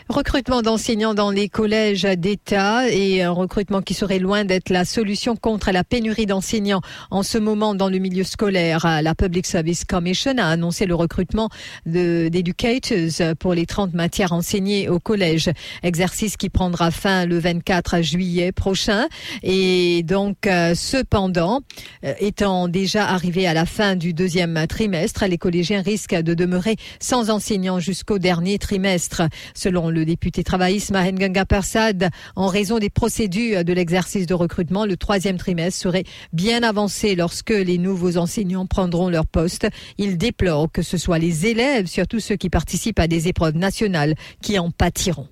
Recrutement 0.09 0.61
d'enseignants 0.61 1.13
dans 1.13 1.31
les 1.31 1.47
collèges 1.47 2.03
d'État 2.03 2.89
et 2.89 3.21
un 3.23 3.31
recrutement 3.31 3.81
qui 3.81 3.93
serait 3.93 4.19
loin 4.19 4.43
d'être 4.45 4.69
la 4.69 4.83
solution 4.83 5.35
contre 5.35 5.71
la 5.71 5.83
pénurie 5.83 6.25
d'enseignants 6.25 6.81
en 7.11 7.23
ce 7.23 7.37
moment 7.37 7.75
dans 7.75 7.87
le 7.87 7.99
milieu 7.99 8.23
scolaire. 8.23 8.85
La 9.01 9.15
Public 9.15 9.45
Service 9.45 9.85
Commission 9.85 10.33
a 10.37 10.47
annoncé 10.47 10.85
le 10.85 10.95
recrutement 10.95 11.49
d'éducators 11.85 13.35
pour 13.39 13.53
les 13.53 13.65
30 13.65 13.93
matières 13.93 14.33
enseignées 14.33 14.89
au 14.89 14.99
collège. 14.99 15.49
Exercice 15.83 16.35
qui 16.35 16.49
prendra 16.49 16.91
fin 16.91 17.25
le 17.25 17.37
24 17.39 18.01
juillet 18.01 18.51
prochain. 18.51 19.07
Et 19.43 20.03
donc, 20.03 20.47
euh, 20.47 20.73
cependant, 20.75 21.61
euh, 22.03 22.13
étant 22.19 22.67
déjà 22.67 23.07
arrivé 23.07 23.47
à 23.47 23.53
la 23.53 23.65
fin 23.65 23.95
du 23.95 24.13
deuxième 24.13 24.65
trimestre, 24.67 25.25
les 25.25 25.37
collégiens 25.37 25.81
risquent 25.81 26.15
de 26.21 26.33
demeurer 26.33 26.75
sans 26.99 27.29
enseignants 27.29 27.79
jusqu'au 27.79 28.19
dernier 28.19 28.57
trimestre, 28.57 29.23
selon 29.53 29.90
le 29.91 30.05
député 30.05 30.43
travailliste 30.43 30.91
Mahen 30.91 31.15
Ganga 31.17 31.45
Persad, 31.45 32.09
en 32.35 32.47
raison 32.47 32.79
des 32.79 32.89
procédures 32.89 33.63
de 33.63 33.73
l'exercice 33.73 34.25
de 34.25 34.33
recrutement, 34.33 34.85
le 34.85 34.97
troisième 34.97 35.37
trimestre 35.37 35.79
serait 35.79 36.03
bien 36.33 36.63
avancé 36.63 37.15
lorsque 37.15 37.51
les 37.51 37.77
nouveaux 37.77 38.17
enseignants 38.17 38.65
prendront 38.65 39.09
leur 39.09 39.27
poste. 39.27 39.67
Il 39.97 40.17
déplore 40.17 40.71
que 40.71 40.81
ce 40.81 40.97
soit 40.97 41.19
les 41.19 41.45
élèves, 41.45 41.87
surtout 41.87 42.19
ceux 42.19 42.35
qui 42.35 42.49
participent 42.49 42.99
à 42.99 43.07
des 43.07 43.27
épreuves 43.27 43.57
nationales, 43.57 44.15
qui 44.41 44.57
en 44.57 44.71
pâtiront 44.71 45.27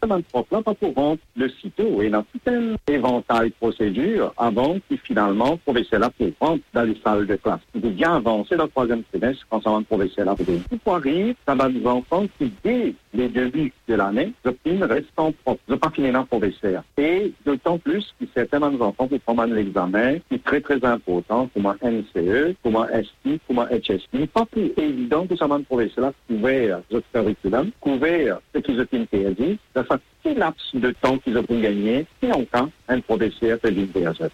prof-là, 0.00 0.62
pas 0.62 0.74
pour 0.74 0.94
rendre 0.94 1.18
le 1.36 1.48
sitôt 1.48 2.02
et 2.02 2.10
dans 2.10 2.22
tout 2.22 2.40
un 2.46 2.76
éventail 2.88 3.50
de 3.50 3.54
procédures 3.54 4.32
avant 4.36 4.76
que 4.88 4.96
finalement 4.96 5.58
là 5.92 6.10
pour 6.10 6.28
rentrer 6.40 6.62
dans 6.72 6.82
les 6.82 6.96
salles 7.04 7.26
de 7.26 7.36
classe. 7.36 7.60
Il 7.74 7.86
est 7.86 7.90
bien 7.90 8.16
avancé 8.16 8.56
dans 8.56 8.64
le 8.64 8.70
troisième 8.70 9.02
trimestre 9.04 9.46
quand 9.50 9.62
ça 9.62 9.70
va 9.70 9.78
le 9.78 9.84
professeur 9.84 10.26
là. 10.26 10.34
Tout 10.36 10.90
arrive, 10.90 11.34
ça 11.46 11.54
va 11.54 11.68
des 11.68 11.86
enfants 11.86 12.24
qui, 12.38 12.52
dès 12.62 12.94
les 13.14 13.28
débuts 13.28 13.72
de 13.88 13.94
l'année, 13.94 14.32
obtiennent 14.44 14.84
restant 14.84 15.32
propre. 15.44 15.60
N'ont 15.68 15.78
pas 15.78 15.90
fini 15.90 16.12
dans 16.12 16.24
professeur. 16.24 16.84
Et 16.98 17.32
d'autant 17.44 17.78
plus 17.78 18.14
que 18.20 18.26
certains 18.34 18.62
enfants 18.62 19.08
pour 19.08 19.20
prendre 19.20 19.46
l'examen, 19.46 20.18
qui 20.28 20.34
est 20.34 20.44
très 20.44 20.60
très 20.60 20.84
important, 20.84 21.48
comme 21.54 21.66
un 21.66 21.76
NCE, 21.82 22.54
comme 22.62 22.76
un 22.76 22.88
ST, 22.88 23.40
comme 23.46 23.60
un 23.60 23.66
HST. 23.66 24.26
Pas 24.32 24.44
plus 24.46 24.72
évident 24.76 25.26
que 25.26 25.36
ça 25.36 25.46
va 25.46 25.58
là 25.58 26.12
couvert 26.28 26.80
le 26.90 27.02
curriculum, 27.12 27.70
couvert 27.80 28.40
ce 28.56 28.60
qu'ils 28.60 28.80
ont 28.80 28.86
interdit, 28.92 29.58
petit 29.74 30.34
laps 30.34 30.74
de 30.74 30.90
temps 31.02 31.18
qu'ils 31.18 31.36
ont 31.36 31.44
gagné, 31.48 32.06
et 32.22 32.32
enfin, 32.32 32.70
un 32.88 33.00
professeur 33.00 33.58
de 33.62 33.68
l'université. 33.68 34.30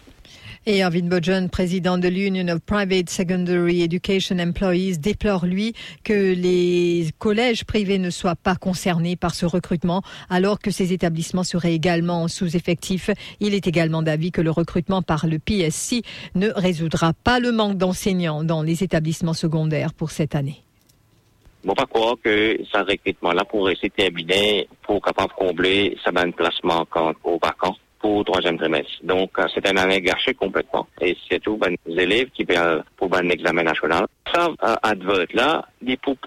Et 0.65 0.81
Arvind 0.81 1.09
Bojan, 1.09 1.49
président 1.49 1.97
de 1.97 2.07
l'Union 2.07 2.47
of 2.47 2.61
Private 2.61 3.09
Secondary 3.09 3.81
Education 3.81 4.39
Employees, 4.39 4.97
déplore, 4.97 5.45
lui, 5.45 5.73
que 6.05 6.33
les 6.33 7.09
collèges 7.19 7.65
privés 7.65 7.99
ne 7.99 8.09
soient 8.09 8.37
pas 8.37 8.55
concernés 8.55 9.17
par 9.17 9.35
ce 9.35 9.45
recrutement, 9.45 10.03
alors 10.29 10.59
que 10.59 10.71
ces 10.71 10.93
établissements 10.93 11.43
seraient 11.43 11.73
également 11.73 12.29
sous-effectifs. 12.29 13.09
Il 13.41 13.53
est 13.53 13.67
également 13.67 14.01
d'avis 14.01 14.31
que 14.31 14.41
le 14.41 14.51
recrutement 14.51 15.01
par 15.01 15.27
le 15.27 15.37
PSC 15.37 16.01
ne 16.35 16.49
résoudra 16.55 17.11
pas 17.11 17.41
le 17.41 17.51
manque 17.51 17.77
d'enseignants 17.77 18.45
dans 18.45 18.63
les 18.63 18.83
établissements 18.83 19.33
secondaires 19.33 19.93
pour 19.93 20.11
cette 20.11 20.33
année. 20.33 20.62
Bon, 21.63 21.73
pas 21.73 21.85
croire 21.85 22.15
que 22.21 22.57
ce 22.71 22.77
recrutement-là 22.77 23.45
pourrait 23.45 23.75
se 23.75 23.87
terminer 23.87 24.67
pour 24.81 25.01
capable 25.01 25.33
combler 25.33 25.97
sa 26.03 26.11
bonne 26.11 26.33
placement 26.33 26.85
quand, 26.89 27.13
au 27.23 27.39
vacances 27.41 27.79
pour 28.03 28.19
le 28.19 28.25
troisième 28.25 28.57
trimestre. 28.57 28.91
Donc, 29.01 29.31
euh, 29.39 29.45
c'est 29.53 29.65
une 29.69 29.77
année 29.77 30.01
gâchée 30.01 30.33
complètement. 30.33 30.85
Et 30.99 31.15
c'est 31.29 31.39
tout 31.39 31.57
les 31.85 32.03
élèves 32.03 32.29
qui 32.31 32.43
perdent 32.43 32.83
pour 32.97 33.15
un 33.15 33.29
examen 33.29 33.63
national. 33.63 34.07
Ça, 34.33 34.49
euh, 34.61 34.75
advert 34.83 35.25
là, 35.33 35.65
ils 35.81 35.97
peuvent 35.97 36.17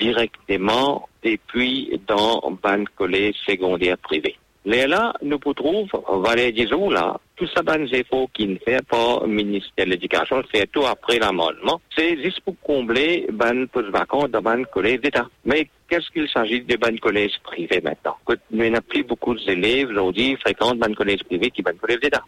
directement 0.00 1.06
depuis 1.22 2.00
dans 2.06 2.40
un 2.64 2.84
collège 2.96 3.34
secondaire 3.46 3.98
privé. 3.98 4.36
Trouver, 4.68 6.52
disons 6.52 6.90
là, 6.90 7.18
tout 7.36 7.46
ça, 7.54 7.62
ben, 7.62 7.86
faut 8.10 8.28
qui 8.34 8.46
ne 8.46 8.56
fait 8.58 8.84
pas 8.86 9.20
le 9.22 9.28
ministère 9.28 9.86
de 9.86 9.90
l'Éducation, 9.90 10.42
c'est 10.52 10.70
tout 10.70 10.84
après 10.84 11.18
l'amendement. 11.18 11.80
C'est 11.96 12.22
juste 12.22 12.40
pour 12.40 12.54
combler 12.60 13.26
ben 13.32 13.66
poste 13.66 13.88
vacant 13.88 14.28
dans 14.28 14.42
ben 14.42 14.64
collège 14.66 15.00
d'État. 15.00 15.26
Mais 15.44 15.68
qu'est-ce 15.88 16.10
qu'il 16.10 16.28
s'agit 16.28 16.60
de 16.60 16.76
ben 16.76 16.98
collège 16.98 17.32
privé 17.42 17.80
maintenant? 17.82 18.16
Il 18.50 18.58
n'y 18.58 18.76
a 18.76 18.80
plus 18.80 19.04
beaucoup 19.04 19.34
d'élèves 19.34 19.88
aujourd'hui 19.88 20.36
fréquentent 20.36 20.78
ben 20.78 20.94
collège 20.94 21.24
privé 21.24 21.50
qui 21.50 21.62
ben 21.62 21.76
collège 21.76 22.00
d'État. 22.00 22.24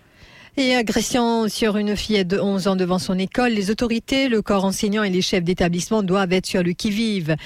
Et 0.57 0.75
agression 0.75 1.49
sur 1.49 1.76
une 1.76 1.97
fillette 1.97 2.26
de 2.26 2.38
11 2.38 2.66
ans 2.66 2.75
devant 2.76 2.99
son 2.99 3.16
école, 3.19 3.52
les 3.52 3.71
autorités, 3.71 4.28
le 4.28 4.42
corps 4.42 4.64
enseignant 4.64 5.04
et 5.04 5.11
les 5.11 5.23
chefs 5.23 5.45
d'établissement 5.45 6.02
doivent 6.02 6.33
être 6.33 6.47
sur 6.47 6.64
le 6.64 6.73
qui-vive, 6.73 7.37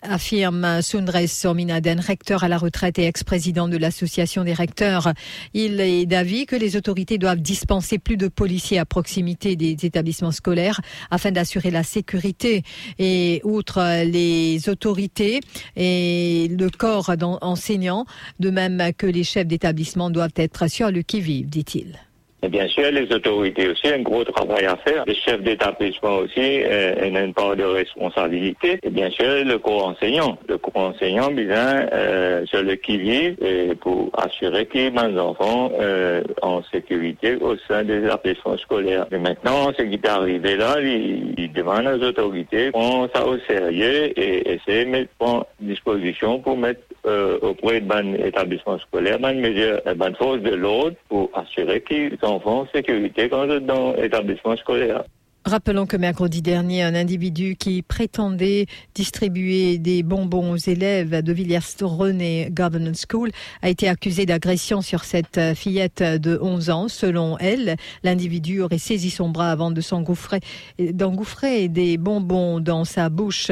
affirme 0.00 0.80
Sundres 0.80 1.26
Sorminaden, 1.26 1.98
recteur 1.98 2.44
à 2.44 2.48
la 2.48 2.58
retraite 2.58 3.00
et 3.00 3.06
ex-président 3.06 3.66
de 3.66 3.76
l'association 3.76 4.44
des 4.44 4.52
recteurs. 4.52 5.12
Il 5.54 5.80
est 5.80 6.06
d'avis 6.06 6.46
que 6.46 6.54
les 6.54 6.76
autorités 6.76 7.18
doivent 7.18 7.42
dispenser 7.42 7.98
plus 7.98 8.16
de 8.16 8.28
policiers 8.28 8.78
à 8.78 8.84
proximité 8.84 9.56
des 9.56 9.76
établissements 9.84 10.30
scolaires 10.30 10.80
afin 11.10 11.32
d'assurer 11.32 11.72
la 11.72 11.82
sécurité. 11.82 12.62
Et 13.00 13.40
outre 13.42 14.04
les 14.04 14.68
autorités 14.68 15.40
et 15.74 16.48
le 16.56 16.70
corps 16.70 17.10
enseignant, 17.40 18.06
de 18.38 18.50
même 18.50 18.92
que 18.96 19.06
les 19.06 19.24
chefs 19.24 19.48
d'établissement 19.48 20.10
doivent 20.10 20.30
être 20.36 20.70
sur 20.70 20.92
le 20.92 21.02
qui-vive, 21.02 21.50
dit-il. 21.50 21.98
Et 22.44 22.48
bien 22.48 22.66
sûr, 22.66 22.90
les 22.90 23.12
autorités 23.14 23.68
aussi, 23.68 23.86
un 23.86 24.00
gros 24.00 24.24
travail 24.24 24.64
à 24.66 24.76
faire. 24.76 25.04
Les 25.06 25.14
chefs 25.14 25.42
d'établissement 25.42 26.16
aussi 26.16 26.40
euh, 26.40 26.94
une 27.06 27.32
part 27.32 27.54
de 27.54 27.62
responsabilité. 27.62 28.80
Et 28.82 28.90
bien 28.90 29.10
sûr, 29.10 29.44
le 29.44 29.58
cours 29.58 29.86
enseignant. 29.86 30.36
Le 30.48 30.58
cours 30.58 30.76
enseignant, 30.76 31.30
bien, 31.30 31.86
euh, 31.92 32.44
sur 32.46 32.64
le 32.64 32.74
qui-vive 32.74 33.36
pour 33.80 34.10
assurer 34.14 34.66
que 34.66 34.76
les 34.76 35.18
enfants 35.18 35.70
euh, 35.80 36.22
en 36.42 36.62
sécurité 36.64 37.36
au 37.36 37.56
sein 37.68 37.84
des 37.84 38.04
établissements 38.04 38.58
scolaires. 38.58 39.06
Et 39.12 39.18
maintenant, 39.18 39.72
ce 39.78 39.82
qui 39.82 39.94
est 39.94 40.08
arrivé 40.08 40.56
là, 40.56 40.80
ils, 40.80 41.52
demandent 41.52 41.86
aux 41.86 42.06
autorités 42.06 42.70
prendre 42.70 43.08
ça 43.14 43.26
au 43.26 43.38
sérieux 43.40 44.18
et 44.18 44.54
essayer 44.54 44.86
de 44.86 44.90
mettre 44.90 45.10
en 45.20 45.46
disposition 45.60 46.40
pour 46.40 46.56
mettre 46.56 46.80
euh, 47.06 47.38
auprès 47.42 47.80
de 47.80 48.26
établissements 48.26 48.78
scolaires, 48.78 49.18
ban 49.18 49.34
mesures, 49.34 49.80
ban 49.96 50.14
force 50.14 50.40
de 50.40 50.54
l'ordre 50.54 50.96
pour 51.08 51.30
assurer 51.34 51.80
qu'ils 51.82 52.16
sont 52.22 52.40
en 52.44 52.66
sécurité 52.74 53.28
quand 53.28 53.44
ils 53.44 53.58
sont 53.58 53.66
dans 53.66 53.92
l'établissement 53.94 54.56
scolaire. 54.56 55.04
Rappelons 55.44 55.86
que 55.86 55.96
mercredi 55.96 56.40
dernier, 56.40 56.84
un 56.84 56.94
individu 56.94 57.56
qui 57.56 57.82
prétendait 57.82 58.66
distribuer 58.94 59.78
des 59.78 60.04
bonbons 60.04 60.52
aux 60.52 60.56
élèves 60.56 61.20
de 61.20 61.32
Villiers-René 61.32 62.48
Governance 62.52 63.04
School 63.10 63.32
a 63.60 63.68
été 63.68 63.88
accusé 63.88 64.24
d'agression 64.24 64.82
sur 64.82 65.02
cette 65.02 65.40
fillette 65.56 66.00
de 66.00 66.38
11 66.40 66.70
ans. 66.70 66.86
Selon 66.86 67.38
elle, 67.38 67.74
l'individu 68.04 68.60
aurait 68.60 68.78
saisi 68.78 69.10
son 69.10 69.30
bras 69.30 69.50
avant 69.50 69.72
de 69.72 69.80
s'engouffrer, 69.80 70.38
d'engouffrer 70.78 71.66
des 71.66 71.98
bonbons 71.98 72.60
dans 72.60 72.84
sa 72.84 73.08
bouche 73.08 73.50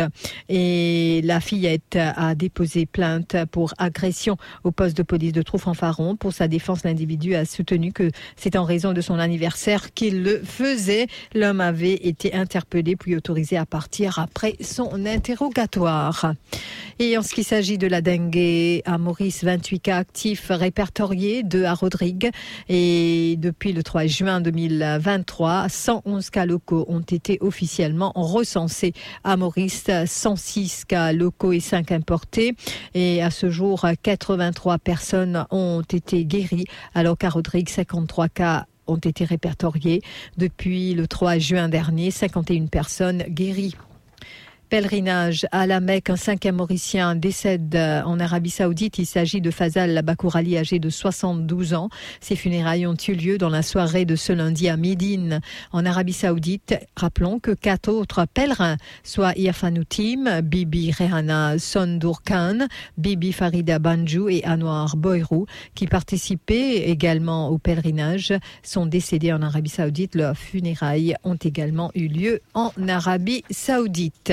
et 0.49 1.20
la 1.25 1.40
fillette 1.40 1.97
a 1.97 2.37
déposé 2.37 2.87
plainte 2.87 3.35
pour 3.50 3.75
agression 3.78 4.37
au 4.62 4.70
poste 4.70 4.97
de 4.97 5.02
police 5.02 5.32
de 5.32 5.42
Trouf-en-Faron. 5.42 6.14
Pour 6.14 6.35
sa 6.35 6.47
défense, 6.47 6.85
l'individu 6.85 7.35
a 7.35 7.44
soutenu 7.44 7.92
que 7.92 8.12
c'est 8.37 8.54
en 8.54 8.62
raison 8.62 8.92
de 8.92 9.00
son 9.00 9.18
anniversaire 9.18 9.92
qu'il 9.92 10.23
le 10.23 10.40
faisait. 10.44 11.09
L'homme 11.35 11.61
avait 11.80 11.94
été 11.94 12.34
interpellé 12.34 12.94
puis 12.94 13.16
autorisé 13.16 13.56
à 13.56 13.64
partir 13.64 14.18
après 14.18 14.54
son 14.60 15.06
interrogatoire. 15.06 16.34
Et 16.99 17.16
en 17.16 17.22
ce 17.22 17.32
qui 17.34 17.42
s'agit 17.42 17.78
de 17.78 17.87
la 17.87 18.02
dengue 18.02 18.82
à 18.84 18.99
Maurice, 18.99 19.44
28 19.44 19.80
cas 19.80 19.96
actifs 19.96 20.49
répertoriés, 20.50 21.42
deux 21.42 21.64
à 21.64 21.72
Rodrigue. 21.72 22.30
Et 22.68 23.37
depuis 23.38 23.72
le 23.72 23.82
3 23.82 24.06
juin 24.06 24.42
2023, 24.42 25.70
111 25.70 26.28
cas 26.28 26.44
locaux 26.44 26.84
ont 26.88 27.00
été 27.00 27.38
officiellement 27.40 28.12
recensés 28.14 28.92
à 29.25 29.38
Maurice, 29.38 29.87
106 30.04 30.84
cas 30.84 31.12
locaux 31.12 31.52
et 31.52 31.60
5 31.60 31.92
importés. 31.92 32.54
Et 32.92 33.22
à 33.22 33.30
ce 33.30 33.49
jour, 33.49 33.87
83 34.02 34.76
personnes 34.76 35.47
ont 35.50 35.80
été 35.80 36.26
guéries, 36.26 36.66
alors 36.95 37.16
qu'à 37.16 37.30
Rodrigue, 37.30 37.71
53 37.71 38.28
cas 38.28 38.66
ont 38.91 38.97
été 38.97 39.25
répertoriés. 39.25 40.03
Depuis 40.37 40.95
le 40.95 41.07
3 41.07 41.39
juin 41.39 41.69
dernier, 41.69 42.11
51 42.11 42.67
personnes 42.67 43.23
guéries. 43.29 43.75
Pèlerinage 44.71 45.47
à 45.50 45.67
la 45.67 45.80
Mecque, 45.80 46.11
un 46.11 46.17
cinquième 46.17 46.54
Mauricien 46.54 47.17
décède 47.17 47.75
euh, 47.75 48.02
en 48.04 48.21
Arabie 48.21 48.50
Saoudite. 48.50 48.99
Il 48.99 49.04
s'agit 49.04 49.41
de 49.41 49.50
Fazal 49.50 50.00
Bakourali, 50.04 50.56
âgé 50.56 50.78
de 50.78 50.89
72 50.89 51.75
ans. 51.75 51.89
Ses 52.21 52.37
funérailles 52.37 52.87
ont 52.87 52.95
eu 53.09 53.15
lieu 53.15 53.37
dans 53.37 53.49
la 53.49 53.63
soirée 53.63 54.04
de 54.04 54.15
ce 54.15 54.33
lundi 54.33 54.69
à 54.69 54.76
Médine, 54.76 55.41
en 55.73 55.85
Arabie 55.85 56.13
Saoudite. 56.13 56.76
Rappelons 56.97 57.41
que 57.41 57.50
quatre 57.50 57.89
autres 57.91 58.25
pèlerins, 58.33 58.76
soit 59.02 59.37
Irfanoutim, 59.37 60.41
Bibi 60.41 60.93
Rehana 60.93 61.59
Sondour 61.59 62.23
Khan, 62.23 62.69
Bibi 62.97 63.33
Farida 63.33 63.80
Banjou 63.80 64.28
et 64.28 64.45
Anwar 64.47 64.97
Boyrou, 64.97 65.47
qui 65.75 65.89
participaient 65.89 66.89
également 66.89 67.49
au 67.49 67.59
pèlerinage, 67.59 68.33
sont 68.63 68.87
décédés 68.87 69.33
en 69.33 69.43
Arabie 69.43 69.69
Saoudite. 69.69 70.15
Leurs 70.15 70.39
funérailles 70.39 71.17
ont 71.25 71.35
également 71.35 71.91
eu 71.97 72.06
lieu 72.06 72.41
en 72.54 72.71
Arabie 72.87 73.43
Saoudite. 73.50 74.33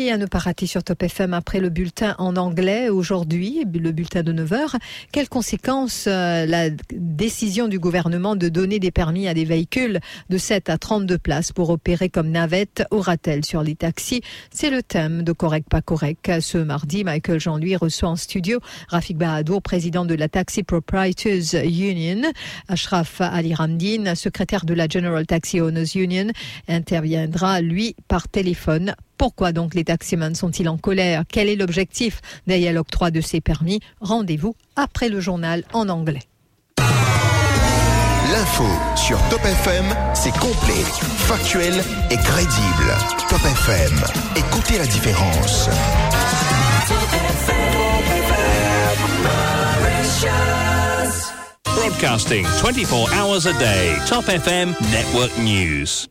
Et 0.00 0.10
à 0.10 0.16
ne 0.16 0.24
pas 0.24 0.38
rater 0.38 0.64
sur 0.64 0.82
Top 0.82 1.02
FM 1.02 1.34
après 1.34 1.60
le 1.60 1.68
bulletin 1.68 2.14
en 2.16 2.36
anglais 2.36 2.88
aujourd'hui, 2.88 3.66
le 3.70 3.92
bulletin 3.92 4.22
de 4.22 4.32
9h. 4.32 4.76
Quelles 5.12 5.28
conséquences 5.28 6.06
euh, 6.06 6.46
la 6.46 6.70
décision 6.90 7.68
du 7.68 7.78
gouvernement 7.78 8.34
de 8.34 8.48
donner 8.48 8.78
des 8.78 8.92
permis 8.92 9.28
à 9.28 9.34
des 9.34 9.44
véhicules 9.44 10.00
de 10.30 10.38
7 10.38 10.70
à 10.70 10.78
32 10.78 11.18
places 11.18 11.52
pour 11.52 11.68
opérer 11.68 12.08
comme 12.08 12.30
navette 12.30 12.82
aura-t-elle 12.90 13.44
sur 13.44 13.62
les 13.62 13.74
taxis? 13.74 14.22
C'est 14.50 14.70
le 14.70 14.82
thème 14.82 15.22
de 15.22 15.32
Correct 15.32 15.68
pas 15.68 15.82
correct. 15.82 16.32
Ce 16.40 16.56
mardi, 16.56 17.04
Michael 17.04 17.38
Jean-Louis 17.38 17.76
reçoit 17.76 18.08
en 18.08 18.16
studio 18.16 18.58
Rafik 18.88 19.18
Bahadour, 19.18 19.60
président 19.60 20.06
de 20.06 20.14
la 20.14 20.30
Taxi 20.30 20.62
Proprietors 20.62 21.60
Union, 21.62 22.22
Ashraf 22.68 23.20
Ali 23.20 23.52
Ramdin, 23.52 24.14
secrétaire 24.14 24.64
de 24.64 24.72
la 24.72 24.88
General 24.88 25.26
Taxi 25.26 25.60
Owners 25.60 25.94
Union, 25.94 26.28
interviendra 26.68 27.60
lui 27.60 27.96
par 28.08 28.28
téléphone 28.28 28.94
pourquoi 29.20 29.52
donc 29.52 29.74
les 29.74 29.84
taximans 29.90 30.34
sont-ils 30.36 30.68
en 30.68 30.78
colère? 30.78 31.24
Quel 31.28 31.48
est 31.48 31.56
l'objectif 31.56 32.20
derrière 32.46 32.72
l'octroi 32.72 33.10
de 33.10 33.20
ces 33.20 33.40
permis? 33.40 33.80
Rendez-vous 34.00 34.54
après 34.76 35.08
le 35.08 35.18
journal 35.18 35.64
en 35.72 35.88
anglais. 35.88 36.22
L'info 38.30 38.66
sur 38.94 39.18
Top 39.30 39.44
FM, 39.44 39.86
c'est 40.14 40.30
complet, 40.38 40.84
factuel 41.26 41.74
et 42.08 42.16
crédible. 42.18 42.90
Top 43.28 43.40
FM, 43.40 44.00
écoutez 44.36 44.78
la 44.78 44.86
différence. 44.86 45.68
Broadcasting 51.74 52.44
24 52.44 53.12
hours 53.16 53.46
a 53.46 53.52
day. 53.58 53.96
Top 54.08 54.28
FM 54.28 54.76
Network 54.92 55.36
News. 55.38 56.06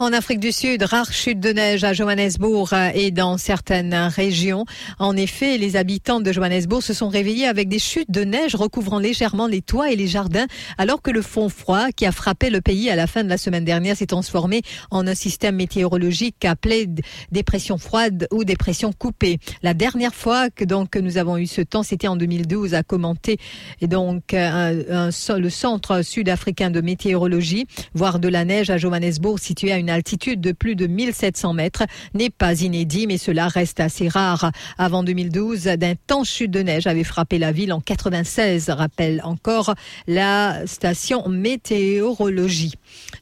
En 0.00 0.12
Afrique 0.12 0.40
du 0.40 0.50
Sud, 0.50 0.82
rare 0.82 1.12
chute 1.12 1.38
de 1.38 1.50
neige 1.50 1.84
à 1.84 1.92
Johannesburg 1.92 2.74
et 2.94 3.12
dans 3.12 3.38
certaines 3.38 3.94
régions. 3.94 4.64
En 4.98 5.16
effet, 5.16 5.56
les 5.56 5.76
habitants 5.76 6.20
de 6.20 6.32
Johannesburg 6.32 6.82
se 6.82 6.92
sont 6.92 7.08
réveillés 7.08 7.46
avec 7.46 7.68
des 7.68 7.78
chutes 7.78 8.10
de 8.10 8.24
neige 8.24 8.56
recouvrant 8.56 8.98
légèrement 8.98 9.46
les 9.46 9.62
toits 9.62 9.92
et 9.92 9.96
les 9.96 10.08
jardins, 10.08 10.46
alors 10.78 11.00
que 11.00 11.12
le 11.12 11.22
fond 11.22 11.48
froid 11.48 11.92
qui 11.94 12.06
a 12.06 12.12
frappé 12.12 12.50
le 12.50 12.60
pays 12.60 12.90
à 12.90 12.96
la 12.96 13.06
fin 13.06 13.22
de 13.22 13.28
la 13.28 13.36
semaine 13.36 13.64
dernière 13.64 13.96
s'est 13.96 14.06
transformé 14.06 14.62
en 14.90 15.06
un 15.06 15.14
système 15.14 15.54
météorologique 15.54 16.44
appelé 16.44 16.88
dépression 17.30 17.78
froide 17.78 18.26
ou 18.32 18.42
dépression 18.42 18.92
coupée. 18.92 19.38
La 19.62 19.74
dernière 19.74 20.14
fois 20.14 20.50
que 20.50 20.64
donc 20.64 20.96
nous 20.96 21.18
avons 21.18 21.36
eu 21.36 21.46
ce 21.46 21.60
temps, 21.60 21.84
c'était 21.84 22.08
en 22.08 22.16
2012, 22.16 22.74
a 22.74 22.82
commenté 22.82 23.38
et 23.80 23.86
donc 23.86 24.32
le 24.32 25.48
centre 25.50 26.02
sud-africain 26.02 26.70
de 26.70 26.80
météorologie, 26.80 27.66
voir 27.94 28.18
de 28.18 28.26
la 28.26 28.44
neige 28.44 28.70
à 28.70 28.76
Johannesburg 28.76 29.38
situé 29.38 29.70
à 29.70 29.83
une 29.84 29.90
altitude 29.90 30.40
de 30.40 30.52
plus 30.52 30.76
de 30.76 30.86
1700 30.86 31.52
mètres 31.52 31.82
n'est 32.14 32.30
pas 32.30 32.62
inédit, 32.62 33.06
mais 33.06 33.18
cela 33.18 33.48
reste 33.48 33.80
assez 33.80 34.08
rare. 34.08 34.50
Avant 34.78 35.02
2012, 35.02 35.64
d'intenses 35.64 36.30
chutes 36.30 36.50
de 36.50 36.60
neige 36.60 36.86
avaient 36.86 37.04
frappé 37.04 37.38
la 37.38 37.52
ville 37.52 37.70
en 37.70 37.80
96, 37.80 38.70
rappelle 38.70 39.20
encore 39.24 39.74
la 40.06 40.66
station 40.66 41.28
météorologie. 41.28 42.72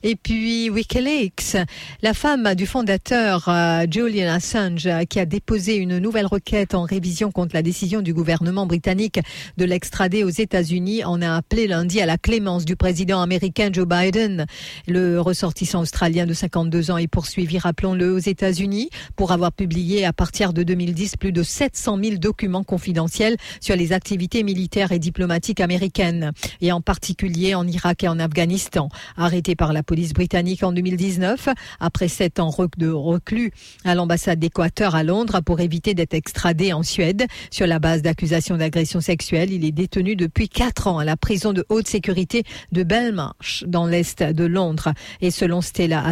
Et 0.05 0.15
puis 0.15 0.71
Wikileaks, 0.71 1.57
la 2.01 2.15
femme 2.15 2.55
du 2.55 2.67
fondateur 2.67 3.49
euh, 3.49 3.85
Julian 3.91 4.33
Assange 4.33 4.89
qui 5.09 5.19
a 5.19 5.27
déposé 5.27 5.75
une 5.75 5.99
nouvelle 5.99 6.27
requête 6.27 6.77
en 6.77 6.85
révision 6.85 7.33
contre 7.33 7.57
la 7.57 7.63
décision 7.63 8.03
du 8.03 8.15
gouvernement 8.15 8.67
britannique 8.67 9.19
de 9.57 9.65
l'extrader 9.65 10.23
aux 10.23 10.29
États-Unis 10.29 11.03
en 11.03 11.23
a 11.23 11.35
appelé 11.35 11.67
lundi 11.67 12.01
à 12.01 12.07
la 12.07 12.19
clémence 12.19 12.65
du 12.65 12.77
président 12.77 13.21
américain 13.21 13.71
Joe 13.73 13.89
Biden. 13.89 14.47
Le 14.87 15.21
ressortissant 15.21 15.81
australien 15.81 16.25
de 16.25 16.35
52 16.53 16.91
ans 16.91 16.99
est 16.99 17.09
poursuivi, 17.09 17.59
rappelons-le, 17.59 18.13
aux 18.13 18.19
États-Unis 18.19 18.91
pour 19.17 19.33
avoir 19.33 19.53
publié 19.53 20.05
à 20.05 20.13
partir 20.13 20.53
de 20.53 20.63
2010 20.63 21.17
plus 21.17 21.33
de 21.33 21.43
700 21.43 21.99
000 22.03 22.17
documents 22.17 22.63
confidentiels 22.63 23.37
sur 23.61 23.75
les 23.75 23.95
activités 23.95 24.43
militaires 24.43 24.93
et 24.93 24.99
diplomatiques 24.99 25.61
américaines 25.61 26.33
et 26.61 26.71
en 26.71 26.83
particulier 26.83 27.55
en 27.55 27.67
Irak 27.67 28.05
et 28.05 28.09
en 28.09 28.19
Afghanistan. 28.19 28.91
Arrêté 29.17 29.57
par 29.57 29.73
la 29.73 29.83
police 29.83 30.13
britannique 30.13 30.63
en 30.63 30.73
2019 30.73 31.49
après 31.81 32.09
sept 32.09 32.39
ans 32.39 32.55
de 32.77 32.89
reclus 32.91 33.51
à 33.85 33.95
l'ambassade 33.95 34.39
d'Équateur 34.39 34.95
à 34.95 35.05
Londres 35.05 35.41
pour 35.41 35.61
éviter 35.61 35.95
d'être 35.95 36.13
extradé 36.13 36.75
en 36.75 36.83
Suède 36.83 37.25
sur 37.51 37.67
la 37.67 37.79
base 37.79 38.03
d'accusations 38.03 38.59
d'agression 38.59 39.01
sexuelle. 39.01 39.53
Il 39.53 39.65
est 39.65 39.73
détenu 39.73 40.17
depuis 40.17 40.51
quatre 40.51 40.87
ans 40.87 40.99
à 40.99 41.07
la 41.07 41.17
prison 41.17 41.55
de 41.55 41.65
haute 41.71 41.89
sécurité 41.89 42.45
de 42.73 42.83
Belmarsh 42.83 43.65
dans 43.67 43.87
l'est 43.87 44.23
de 44.23 44.45
Londres. 44.45 44.93
Et 45.23 45.31
selon 45.31 45.63
Stella 45.63 46.03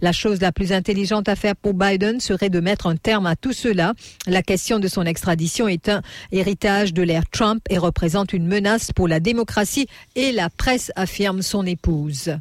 La 0.00 0.12
chose 0.12 0.40
la 0.40 0.52
plus 0.52 0.72
intelligente 0.72 1.28
à 1.28 1.36
faire 1.36 1.56
pour 1.56 1.74
Biden 1.74 2.20
serait 2.20 2.50
de 2.50 2.60
mettre 2.60 2.86
un 2.86 2.96
terme 2.96 3.26
à 3.26 3.36
tout 3.36 3.52
cela. 3.52 3.94
La 4.26 4.42
question 4.42 4.78
de 4.78 4.88
son 4.88 5.04
extradition 5.04 5.68
est 5.68 5.88
un 5.88 6.02
héritage 6.32 6.92
de 6.94 7.02
l'ère 7.02 7.28
Trump 7.30 7.62
et 7.70 7.78
représente 7.78 8.32
une 8.32 8.46
menace 8.46 8.92
pour 8.92 9.08
la 9.08 9.20
démocratie 9.20 9.86
et 10.16 10.32
la 10.32 10.50
presse, 10.50 10.92
affirme 10.96 11.42
son 11.42 11.66
épouse. 11.66 12.32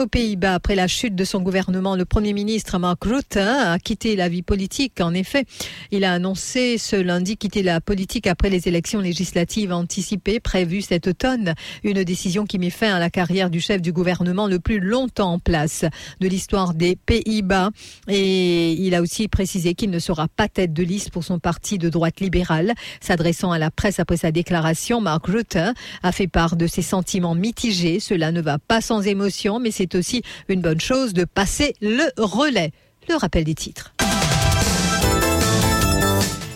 Aux 0.00 0.06
Pays-Bas, 0.06 0.54
après 0.54 0.76
la 0.76 0.86
chute 0.86 1.16
de 1.16 1.24
son 1.24 1.40
gouvernement, 1.40 1.96
le 1.96 2.04
Premier 2.04 2.32
ministre 2.32 2.78
Mark 2.78 3.02
Rutte 3.02 3.36
a 3.36 3.80
quitté 3.80 4.14
la 4.14 4.28
vie 4.28 4.42
politique. 4.42 5.00
En 5.00 5.12
effet, 5.12 5.44
il 5.90 6.04
a 6.04 6.12
annoncé 6.12 6.78
ce 6.78 6.94
lundi 6.94 7.36
quitter 7.36 7.64
la 7.64 7.80
politique 7.80 8.28
après 8.28 8.48
les 8.48 8.68
élections 8.68 9.00
législatives 9.00 9.72
anticipées 9.72 10.38
prévues 10.38 10.82
cet 10.82 11.08
automne. 11.08 11.54
Une 11.82 12.04
décision 12.04 12.46
qui 12.46 12.60
met 12.60 12.70
fin 12.70 12.94
à 12.94 13.00
la 13.00 13.10
carrière 13.10 13.50
du 13.50 13.60
chef 13.60 13.82
du 13.82 13.92
gouvernement 13.92 14.46
le 14.46 14.60
plus 14.60 14.78
longtemps 14.78 15.32
en 15.32 15.38
place 15.40 15.84
de 16.20 16.28
l'histoire 16.28 16.74
des 16.74 16.94
Pays-Bas. 16.94 17.70
Et 18.06 18.74
il 18.74 18.94
a 18.94 19.02
aussi 19.02 19.26
précisé 19.26 19.74
qu'il 19.74 19.90
ne 19.90 19.98
sera 19.98 20.28
pas 20.28 20.46
tête 20.46 20.72
de 20.72 20.84
liste 20.84 21.10
pour 21.10 21.24
son 21.24 21.40
parti 21.40 21.76
de 21.76 21.88
droite 21.88 22.20
libérale. 22.20 22.74
S'adressant 23.00 23.50
à 23.50 23.58
la 23.58 23.72
presse 23.72 23.98
après 23.98 24.18
sa 24.18 24.30
déclaration, 24.30 25.00
Mark 25.00 25.26
Rutte 25.26 25.58
a 26.04 26.12
fait 26.12 26.28
part 26.28 26.54
de 26.54 26.68
ses 26.68 26.82
sentiments 26.82 27.34
mitigés. 27.34 27.98
Cela 27.98 28.30
ne 28.30 28.40
va 28.40 28.60
pas 28.60 28.80
sans 28.80 29.04
émotion, 29.04 29.58
mais 29.58 29.72
c'est 29.72 29.87
c'est 29.90 29.98
aussi 29.98 30.22
une 30.48 30.60
bonne 30.60 30.80
chose 30.80 31.14
de 31.14 31.24
passer 31.24 31.74
le 31.80 32.04
relais. 32.16 32.72
Le 33.08 33.16
rappel 33.16 33.44
des 33.44 33.54
titres. 33.54 33.94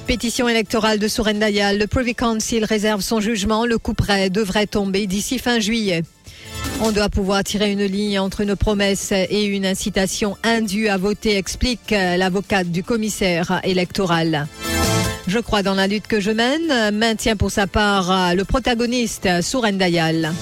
Pétition 0.07 0.49
électorale 0.49 0.99
de 0.99 1.09
Sourendayal. 1.09 1.79
Le 1.79 1.87
Privy 1.87 2.15
Council 2.15 2.65
réserve 2.65 3.01
son 3.01 3.21
jugement. 3.21 3.65
Le 3.65 3.79
coup 3.79 3.95
devrait 4.31 4.67
tomber 4.67 5.07
d'ici 5.07 5.39
fin 5.39 5.61
juillet. 5.61 6.03
On 6.83 6.93
doit 6.93 7.09
pouvoir 7.09 7.43
tirer 7.45 7.73
une 7.73 7.85
ligne 7.85 8.19
entre 8.19 8.43
une 8.43 8.57
promesse 8.57 9.13
et 9.13 9.45
une 9.45 9.65
incitation 9.65 10.37
indue 10.43 10.89
à 10.89 10.99
voter, 10.99 11.37
explique 11.37 11.91
l'avocate 11.91 12.71
du 12.71 12.83
commissaire 12.83 13.61
électoral. 13.65 14.47
Je 15.27 15.39
crois 15.39 15.63
dans 15.63 15.75
la 15.75 15.87
lutte 15.87 16.09
que 16.09 16.21
je 16.21 16.31
mène, 16.31 16.95
maintient 16.95 17.37
pour 17.37 17.51
sa 17.51 17.67
part 17.67 18.35
le 18.35 18.45
protagoniste 18.45 19.41
Sourendayal. 19.41 20.33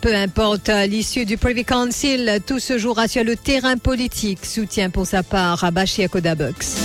Peu 0.00 0.14
importe 0.14 0.70
l'issue 0.88 1.24
du 1.24 1.36
Privy 1.36 1.64
Council, 1.64 2.40
tout 2.46 2.58
se 2.58 2.78
jouera 2.78 3.08
sur 3.08 3.24
le 3.24 3.36
terrain 3.36 3.76
politique, 3.76 4.44
soutient 4.44 4.90
pour 4.90 5.06
sa 5.06 5.22
part 5.22 5.64
à 5.64 5.70
Bashir 5.70 6.10
Kodabox. 6.10 6.76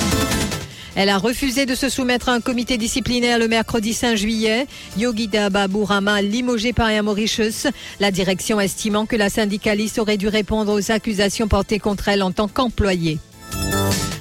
Elle 0.96 1.10
a 1.10 1.18
refusé 1.18 1.66
de 1.66 1.76
se 1.76 1.88
soumettre 1.90 2.30
à 2.30 2.34
un 2.34 2.42
comité 2.42 2.78
disciplinaire 2.78 3.40
le 3.40 3.48
mercredi 3.48 3.94
5 3.94 4.16
juillet. 4.16 4.68
Yogida 4.98 5.50
Baburama 5.50 6.22
limogé 6.22 6.74
par 6.74 6.90
Air 6.90 7.04
Mauritius. 7.04 7.68
La 8.00 8.12
direction 8.12 8.60
estimant 8.60 9.06
que 9.06 9.16
la 9.16 9.30
syndicaliste 9.30 10.00
aurait 10.00 10.18
dû 10.18 10.28
répondre 10.28 10.74
aux 10.74 10.92
accusations 10.92 11.48
portées 11.48 11.80
contre 11.80 12.10
elle 12.10 12.24
en 12.24 12.32
tant 12.32 12.48
qu'employée. 12.48 13.20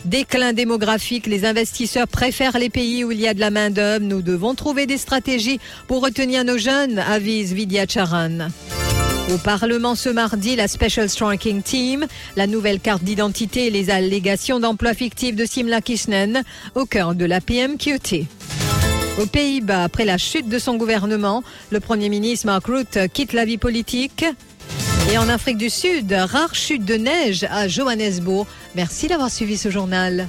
Déclin 0.05 0.53
démographique, 0.53 1.27
les 1.27 1.45
investisseurs 1.45 2.09
préfèrent 2.09 2.59
les 2.59 2.71
pays 2.71 3.05
où 3.05 3.13
il 3.13 3.21
y 3.21 3.29
a 3.29 3.35
de 3.35 3.41
la 3.41 3.51
main-d'œuvre. 3.51 4.05
Nous 4.05 4.23
devons 4.23 4.55
trouver 4.55 4.87
des 4.87 4.99
stratégies 4.99 5.61
pour 5.87 6.03
retenir 6.03 6.45
nos 6.45 6.59
jeunes, 6.59 6.99
avise 6.99 7.53
Vidya 7.53 7.87
Charan. 7.87 8.49
Au 9.29 9.39
Parlement 9.39 9.95
ce 9.95 10.09
mardi, 10.09 10.57
la 10.57 10.67
Special 10.67 11.09
Striking 11.09 11.63
Team, 11.63 12.07
la 12.37 12.47
nouvelle 12.47 12.81
carte 12.81 13.05
d'identité 13.05 13.67
et 13.67 13.71
les 13.71 13.91
allégations 13.91 14.59
d'emploi 14.59 14.95
fictif 14.95 15.37
de 15.37 15.45
Simla 15.45 15.81
Kishnen 15.81 16.43
au 16.75 16.85
cœur 16.87 17.15
de 17.15 17.25
la 17.25 17.41
PMQT. 17.41 18.27
Aux 19.21 19.27
Pays-Bas, 19.27 19.85
après 19.85 20.05
la 20.05 20.19
chute 20.19 20.49
de 20.49 20.59
son 20.59 20.77
gouvernement, 20.77 21.45
le 21.71 21.79
Premier 21.79 22.09
ministre 22.09 22.47
Mark 22.47 22.67
Rutte 22.67 22.99
quitte 23.13 23.33
la 23.33 23.45
vie 23.45 23.59
politique. 23.59 24.25
Et 25.13 25.19
en 25.19 25.29
Afrique 25.29 25.59
du 25.59 25.71
Sud, 25.71 26.13
rare 26.13 26.55
chute 26.55 26.85
de 26.85 26.95
neige 26.95 27.45
à 27.51 27.69
Johannesburg. 27.69 28.47
Merci 28.75 29.09
d'avoir 29.09 29.31
suivi 29.31 29.57
ce 29.57 29.71
journal. 29.71 30.29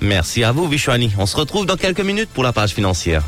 Merci 0.00 0.42
à 0.44 0.52
vous, 0.52 0.66
Vishwani. 0.68 1.12
On 1.18 1.26
se 1.26 1.36
retrouve 1.36 1.66
dans 1.66 1.76
quelques 1.76 2.00
minutes 2.00 2.30
pour 2.32 2.42
la 2.42 2.52
page 2.52 2.72
financière. 2.72 3.22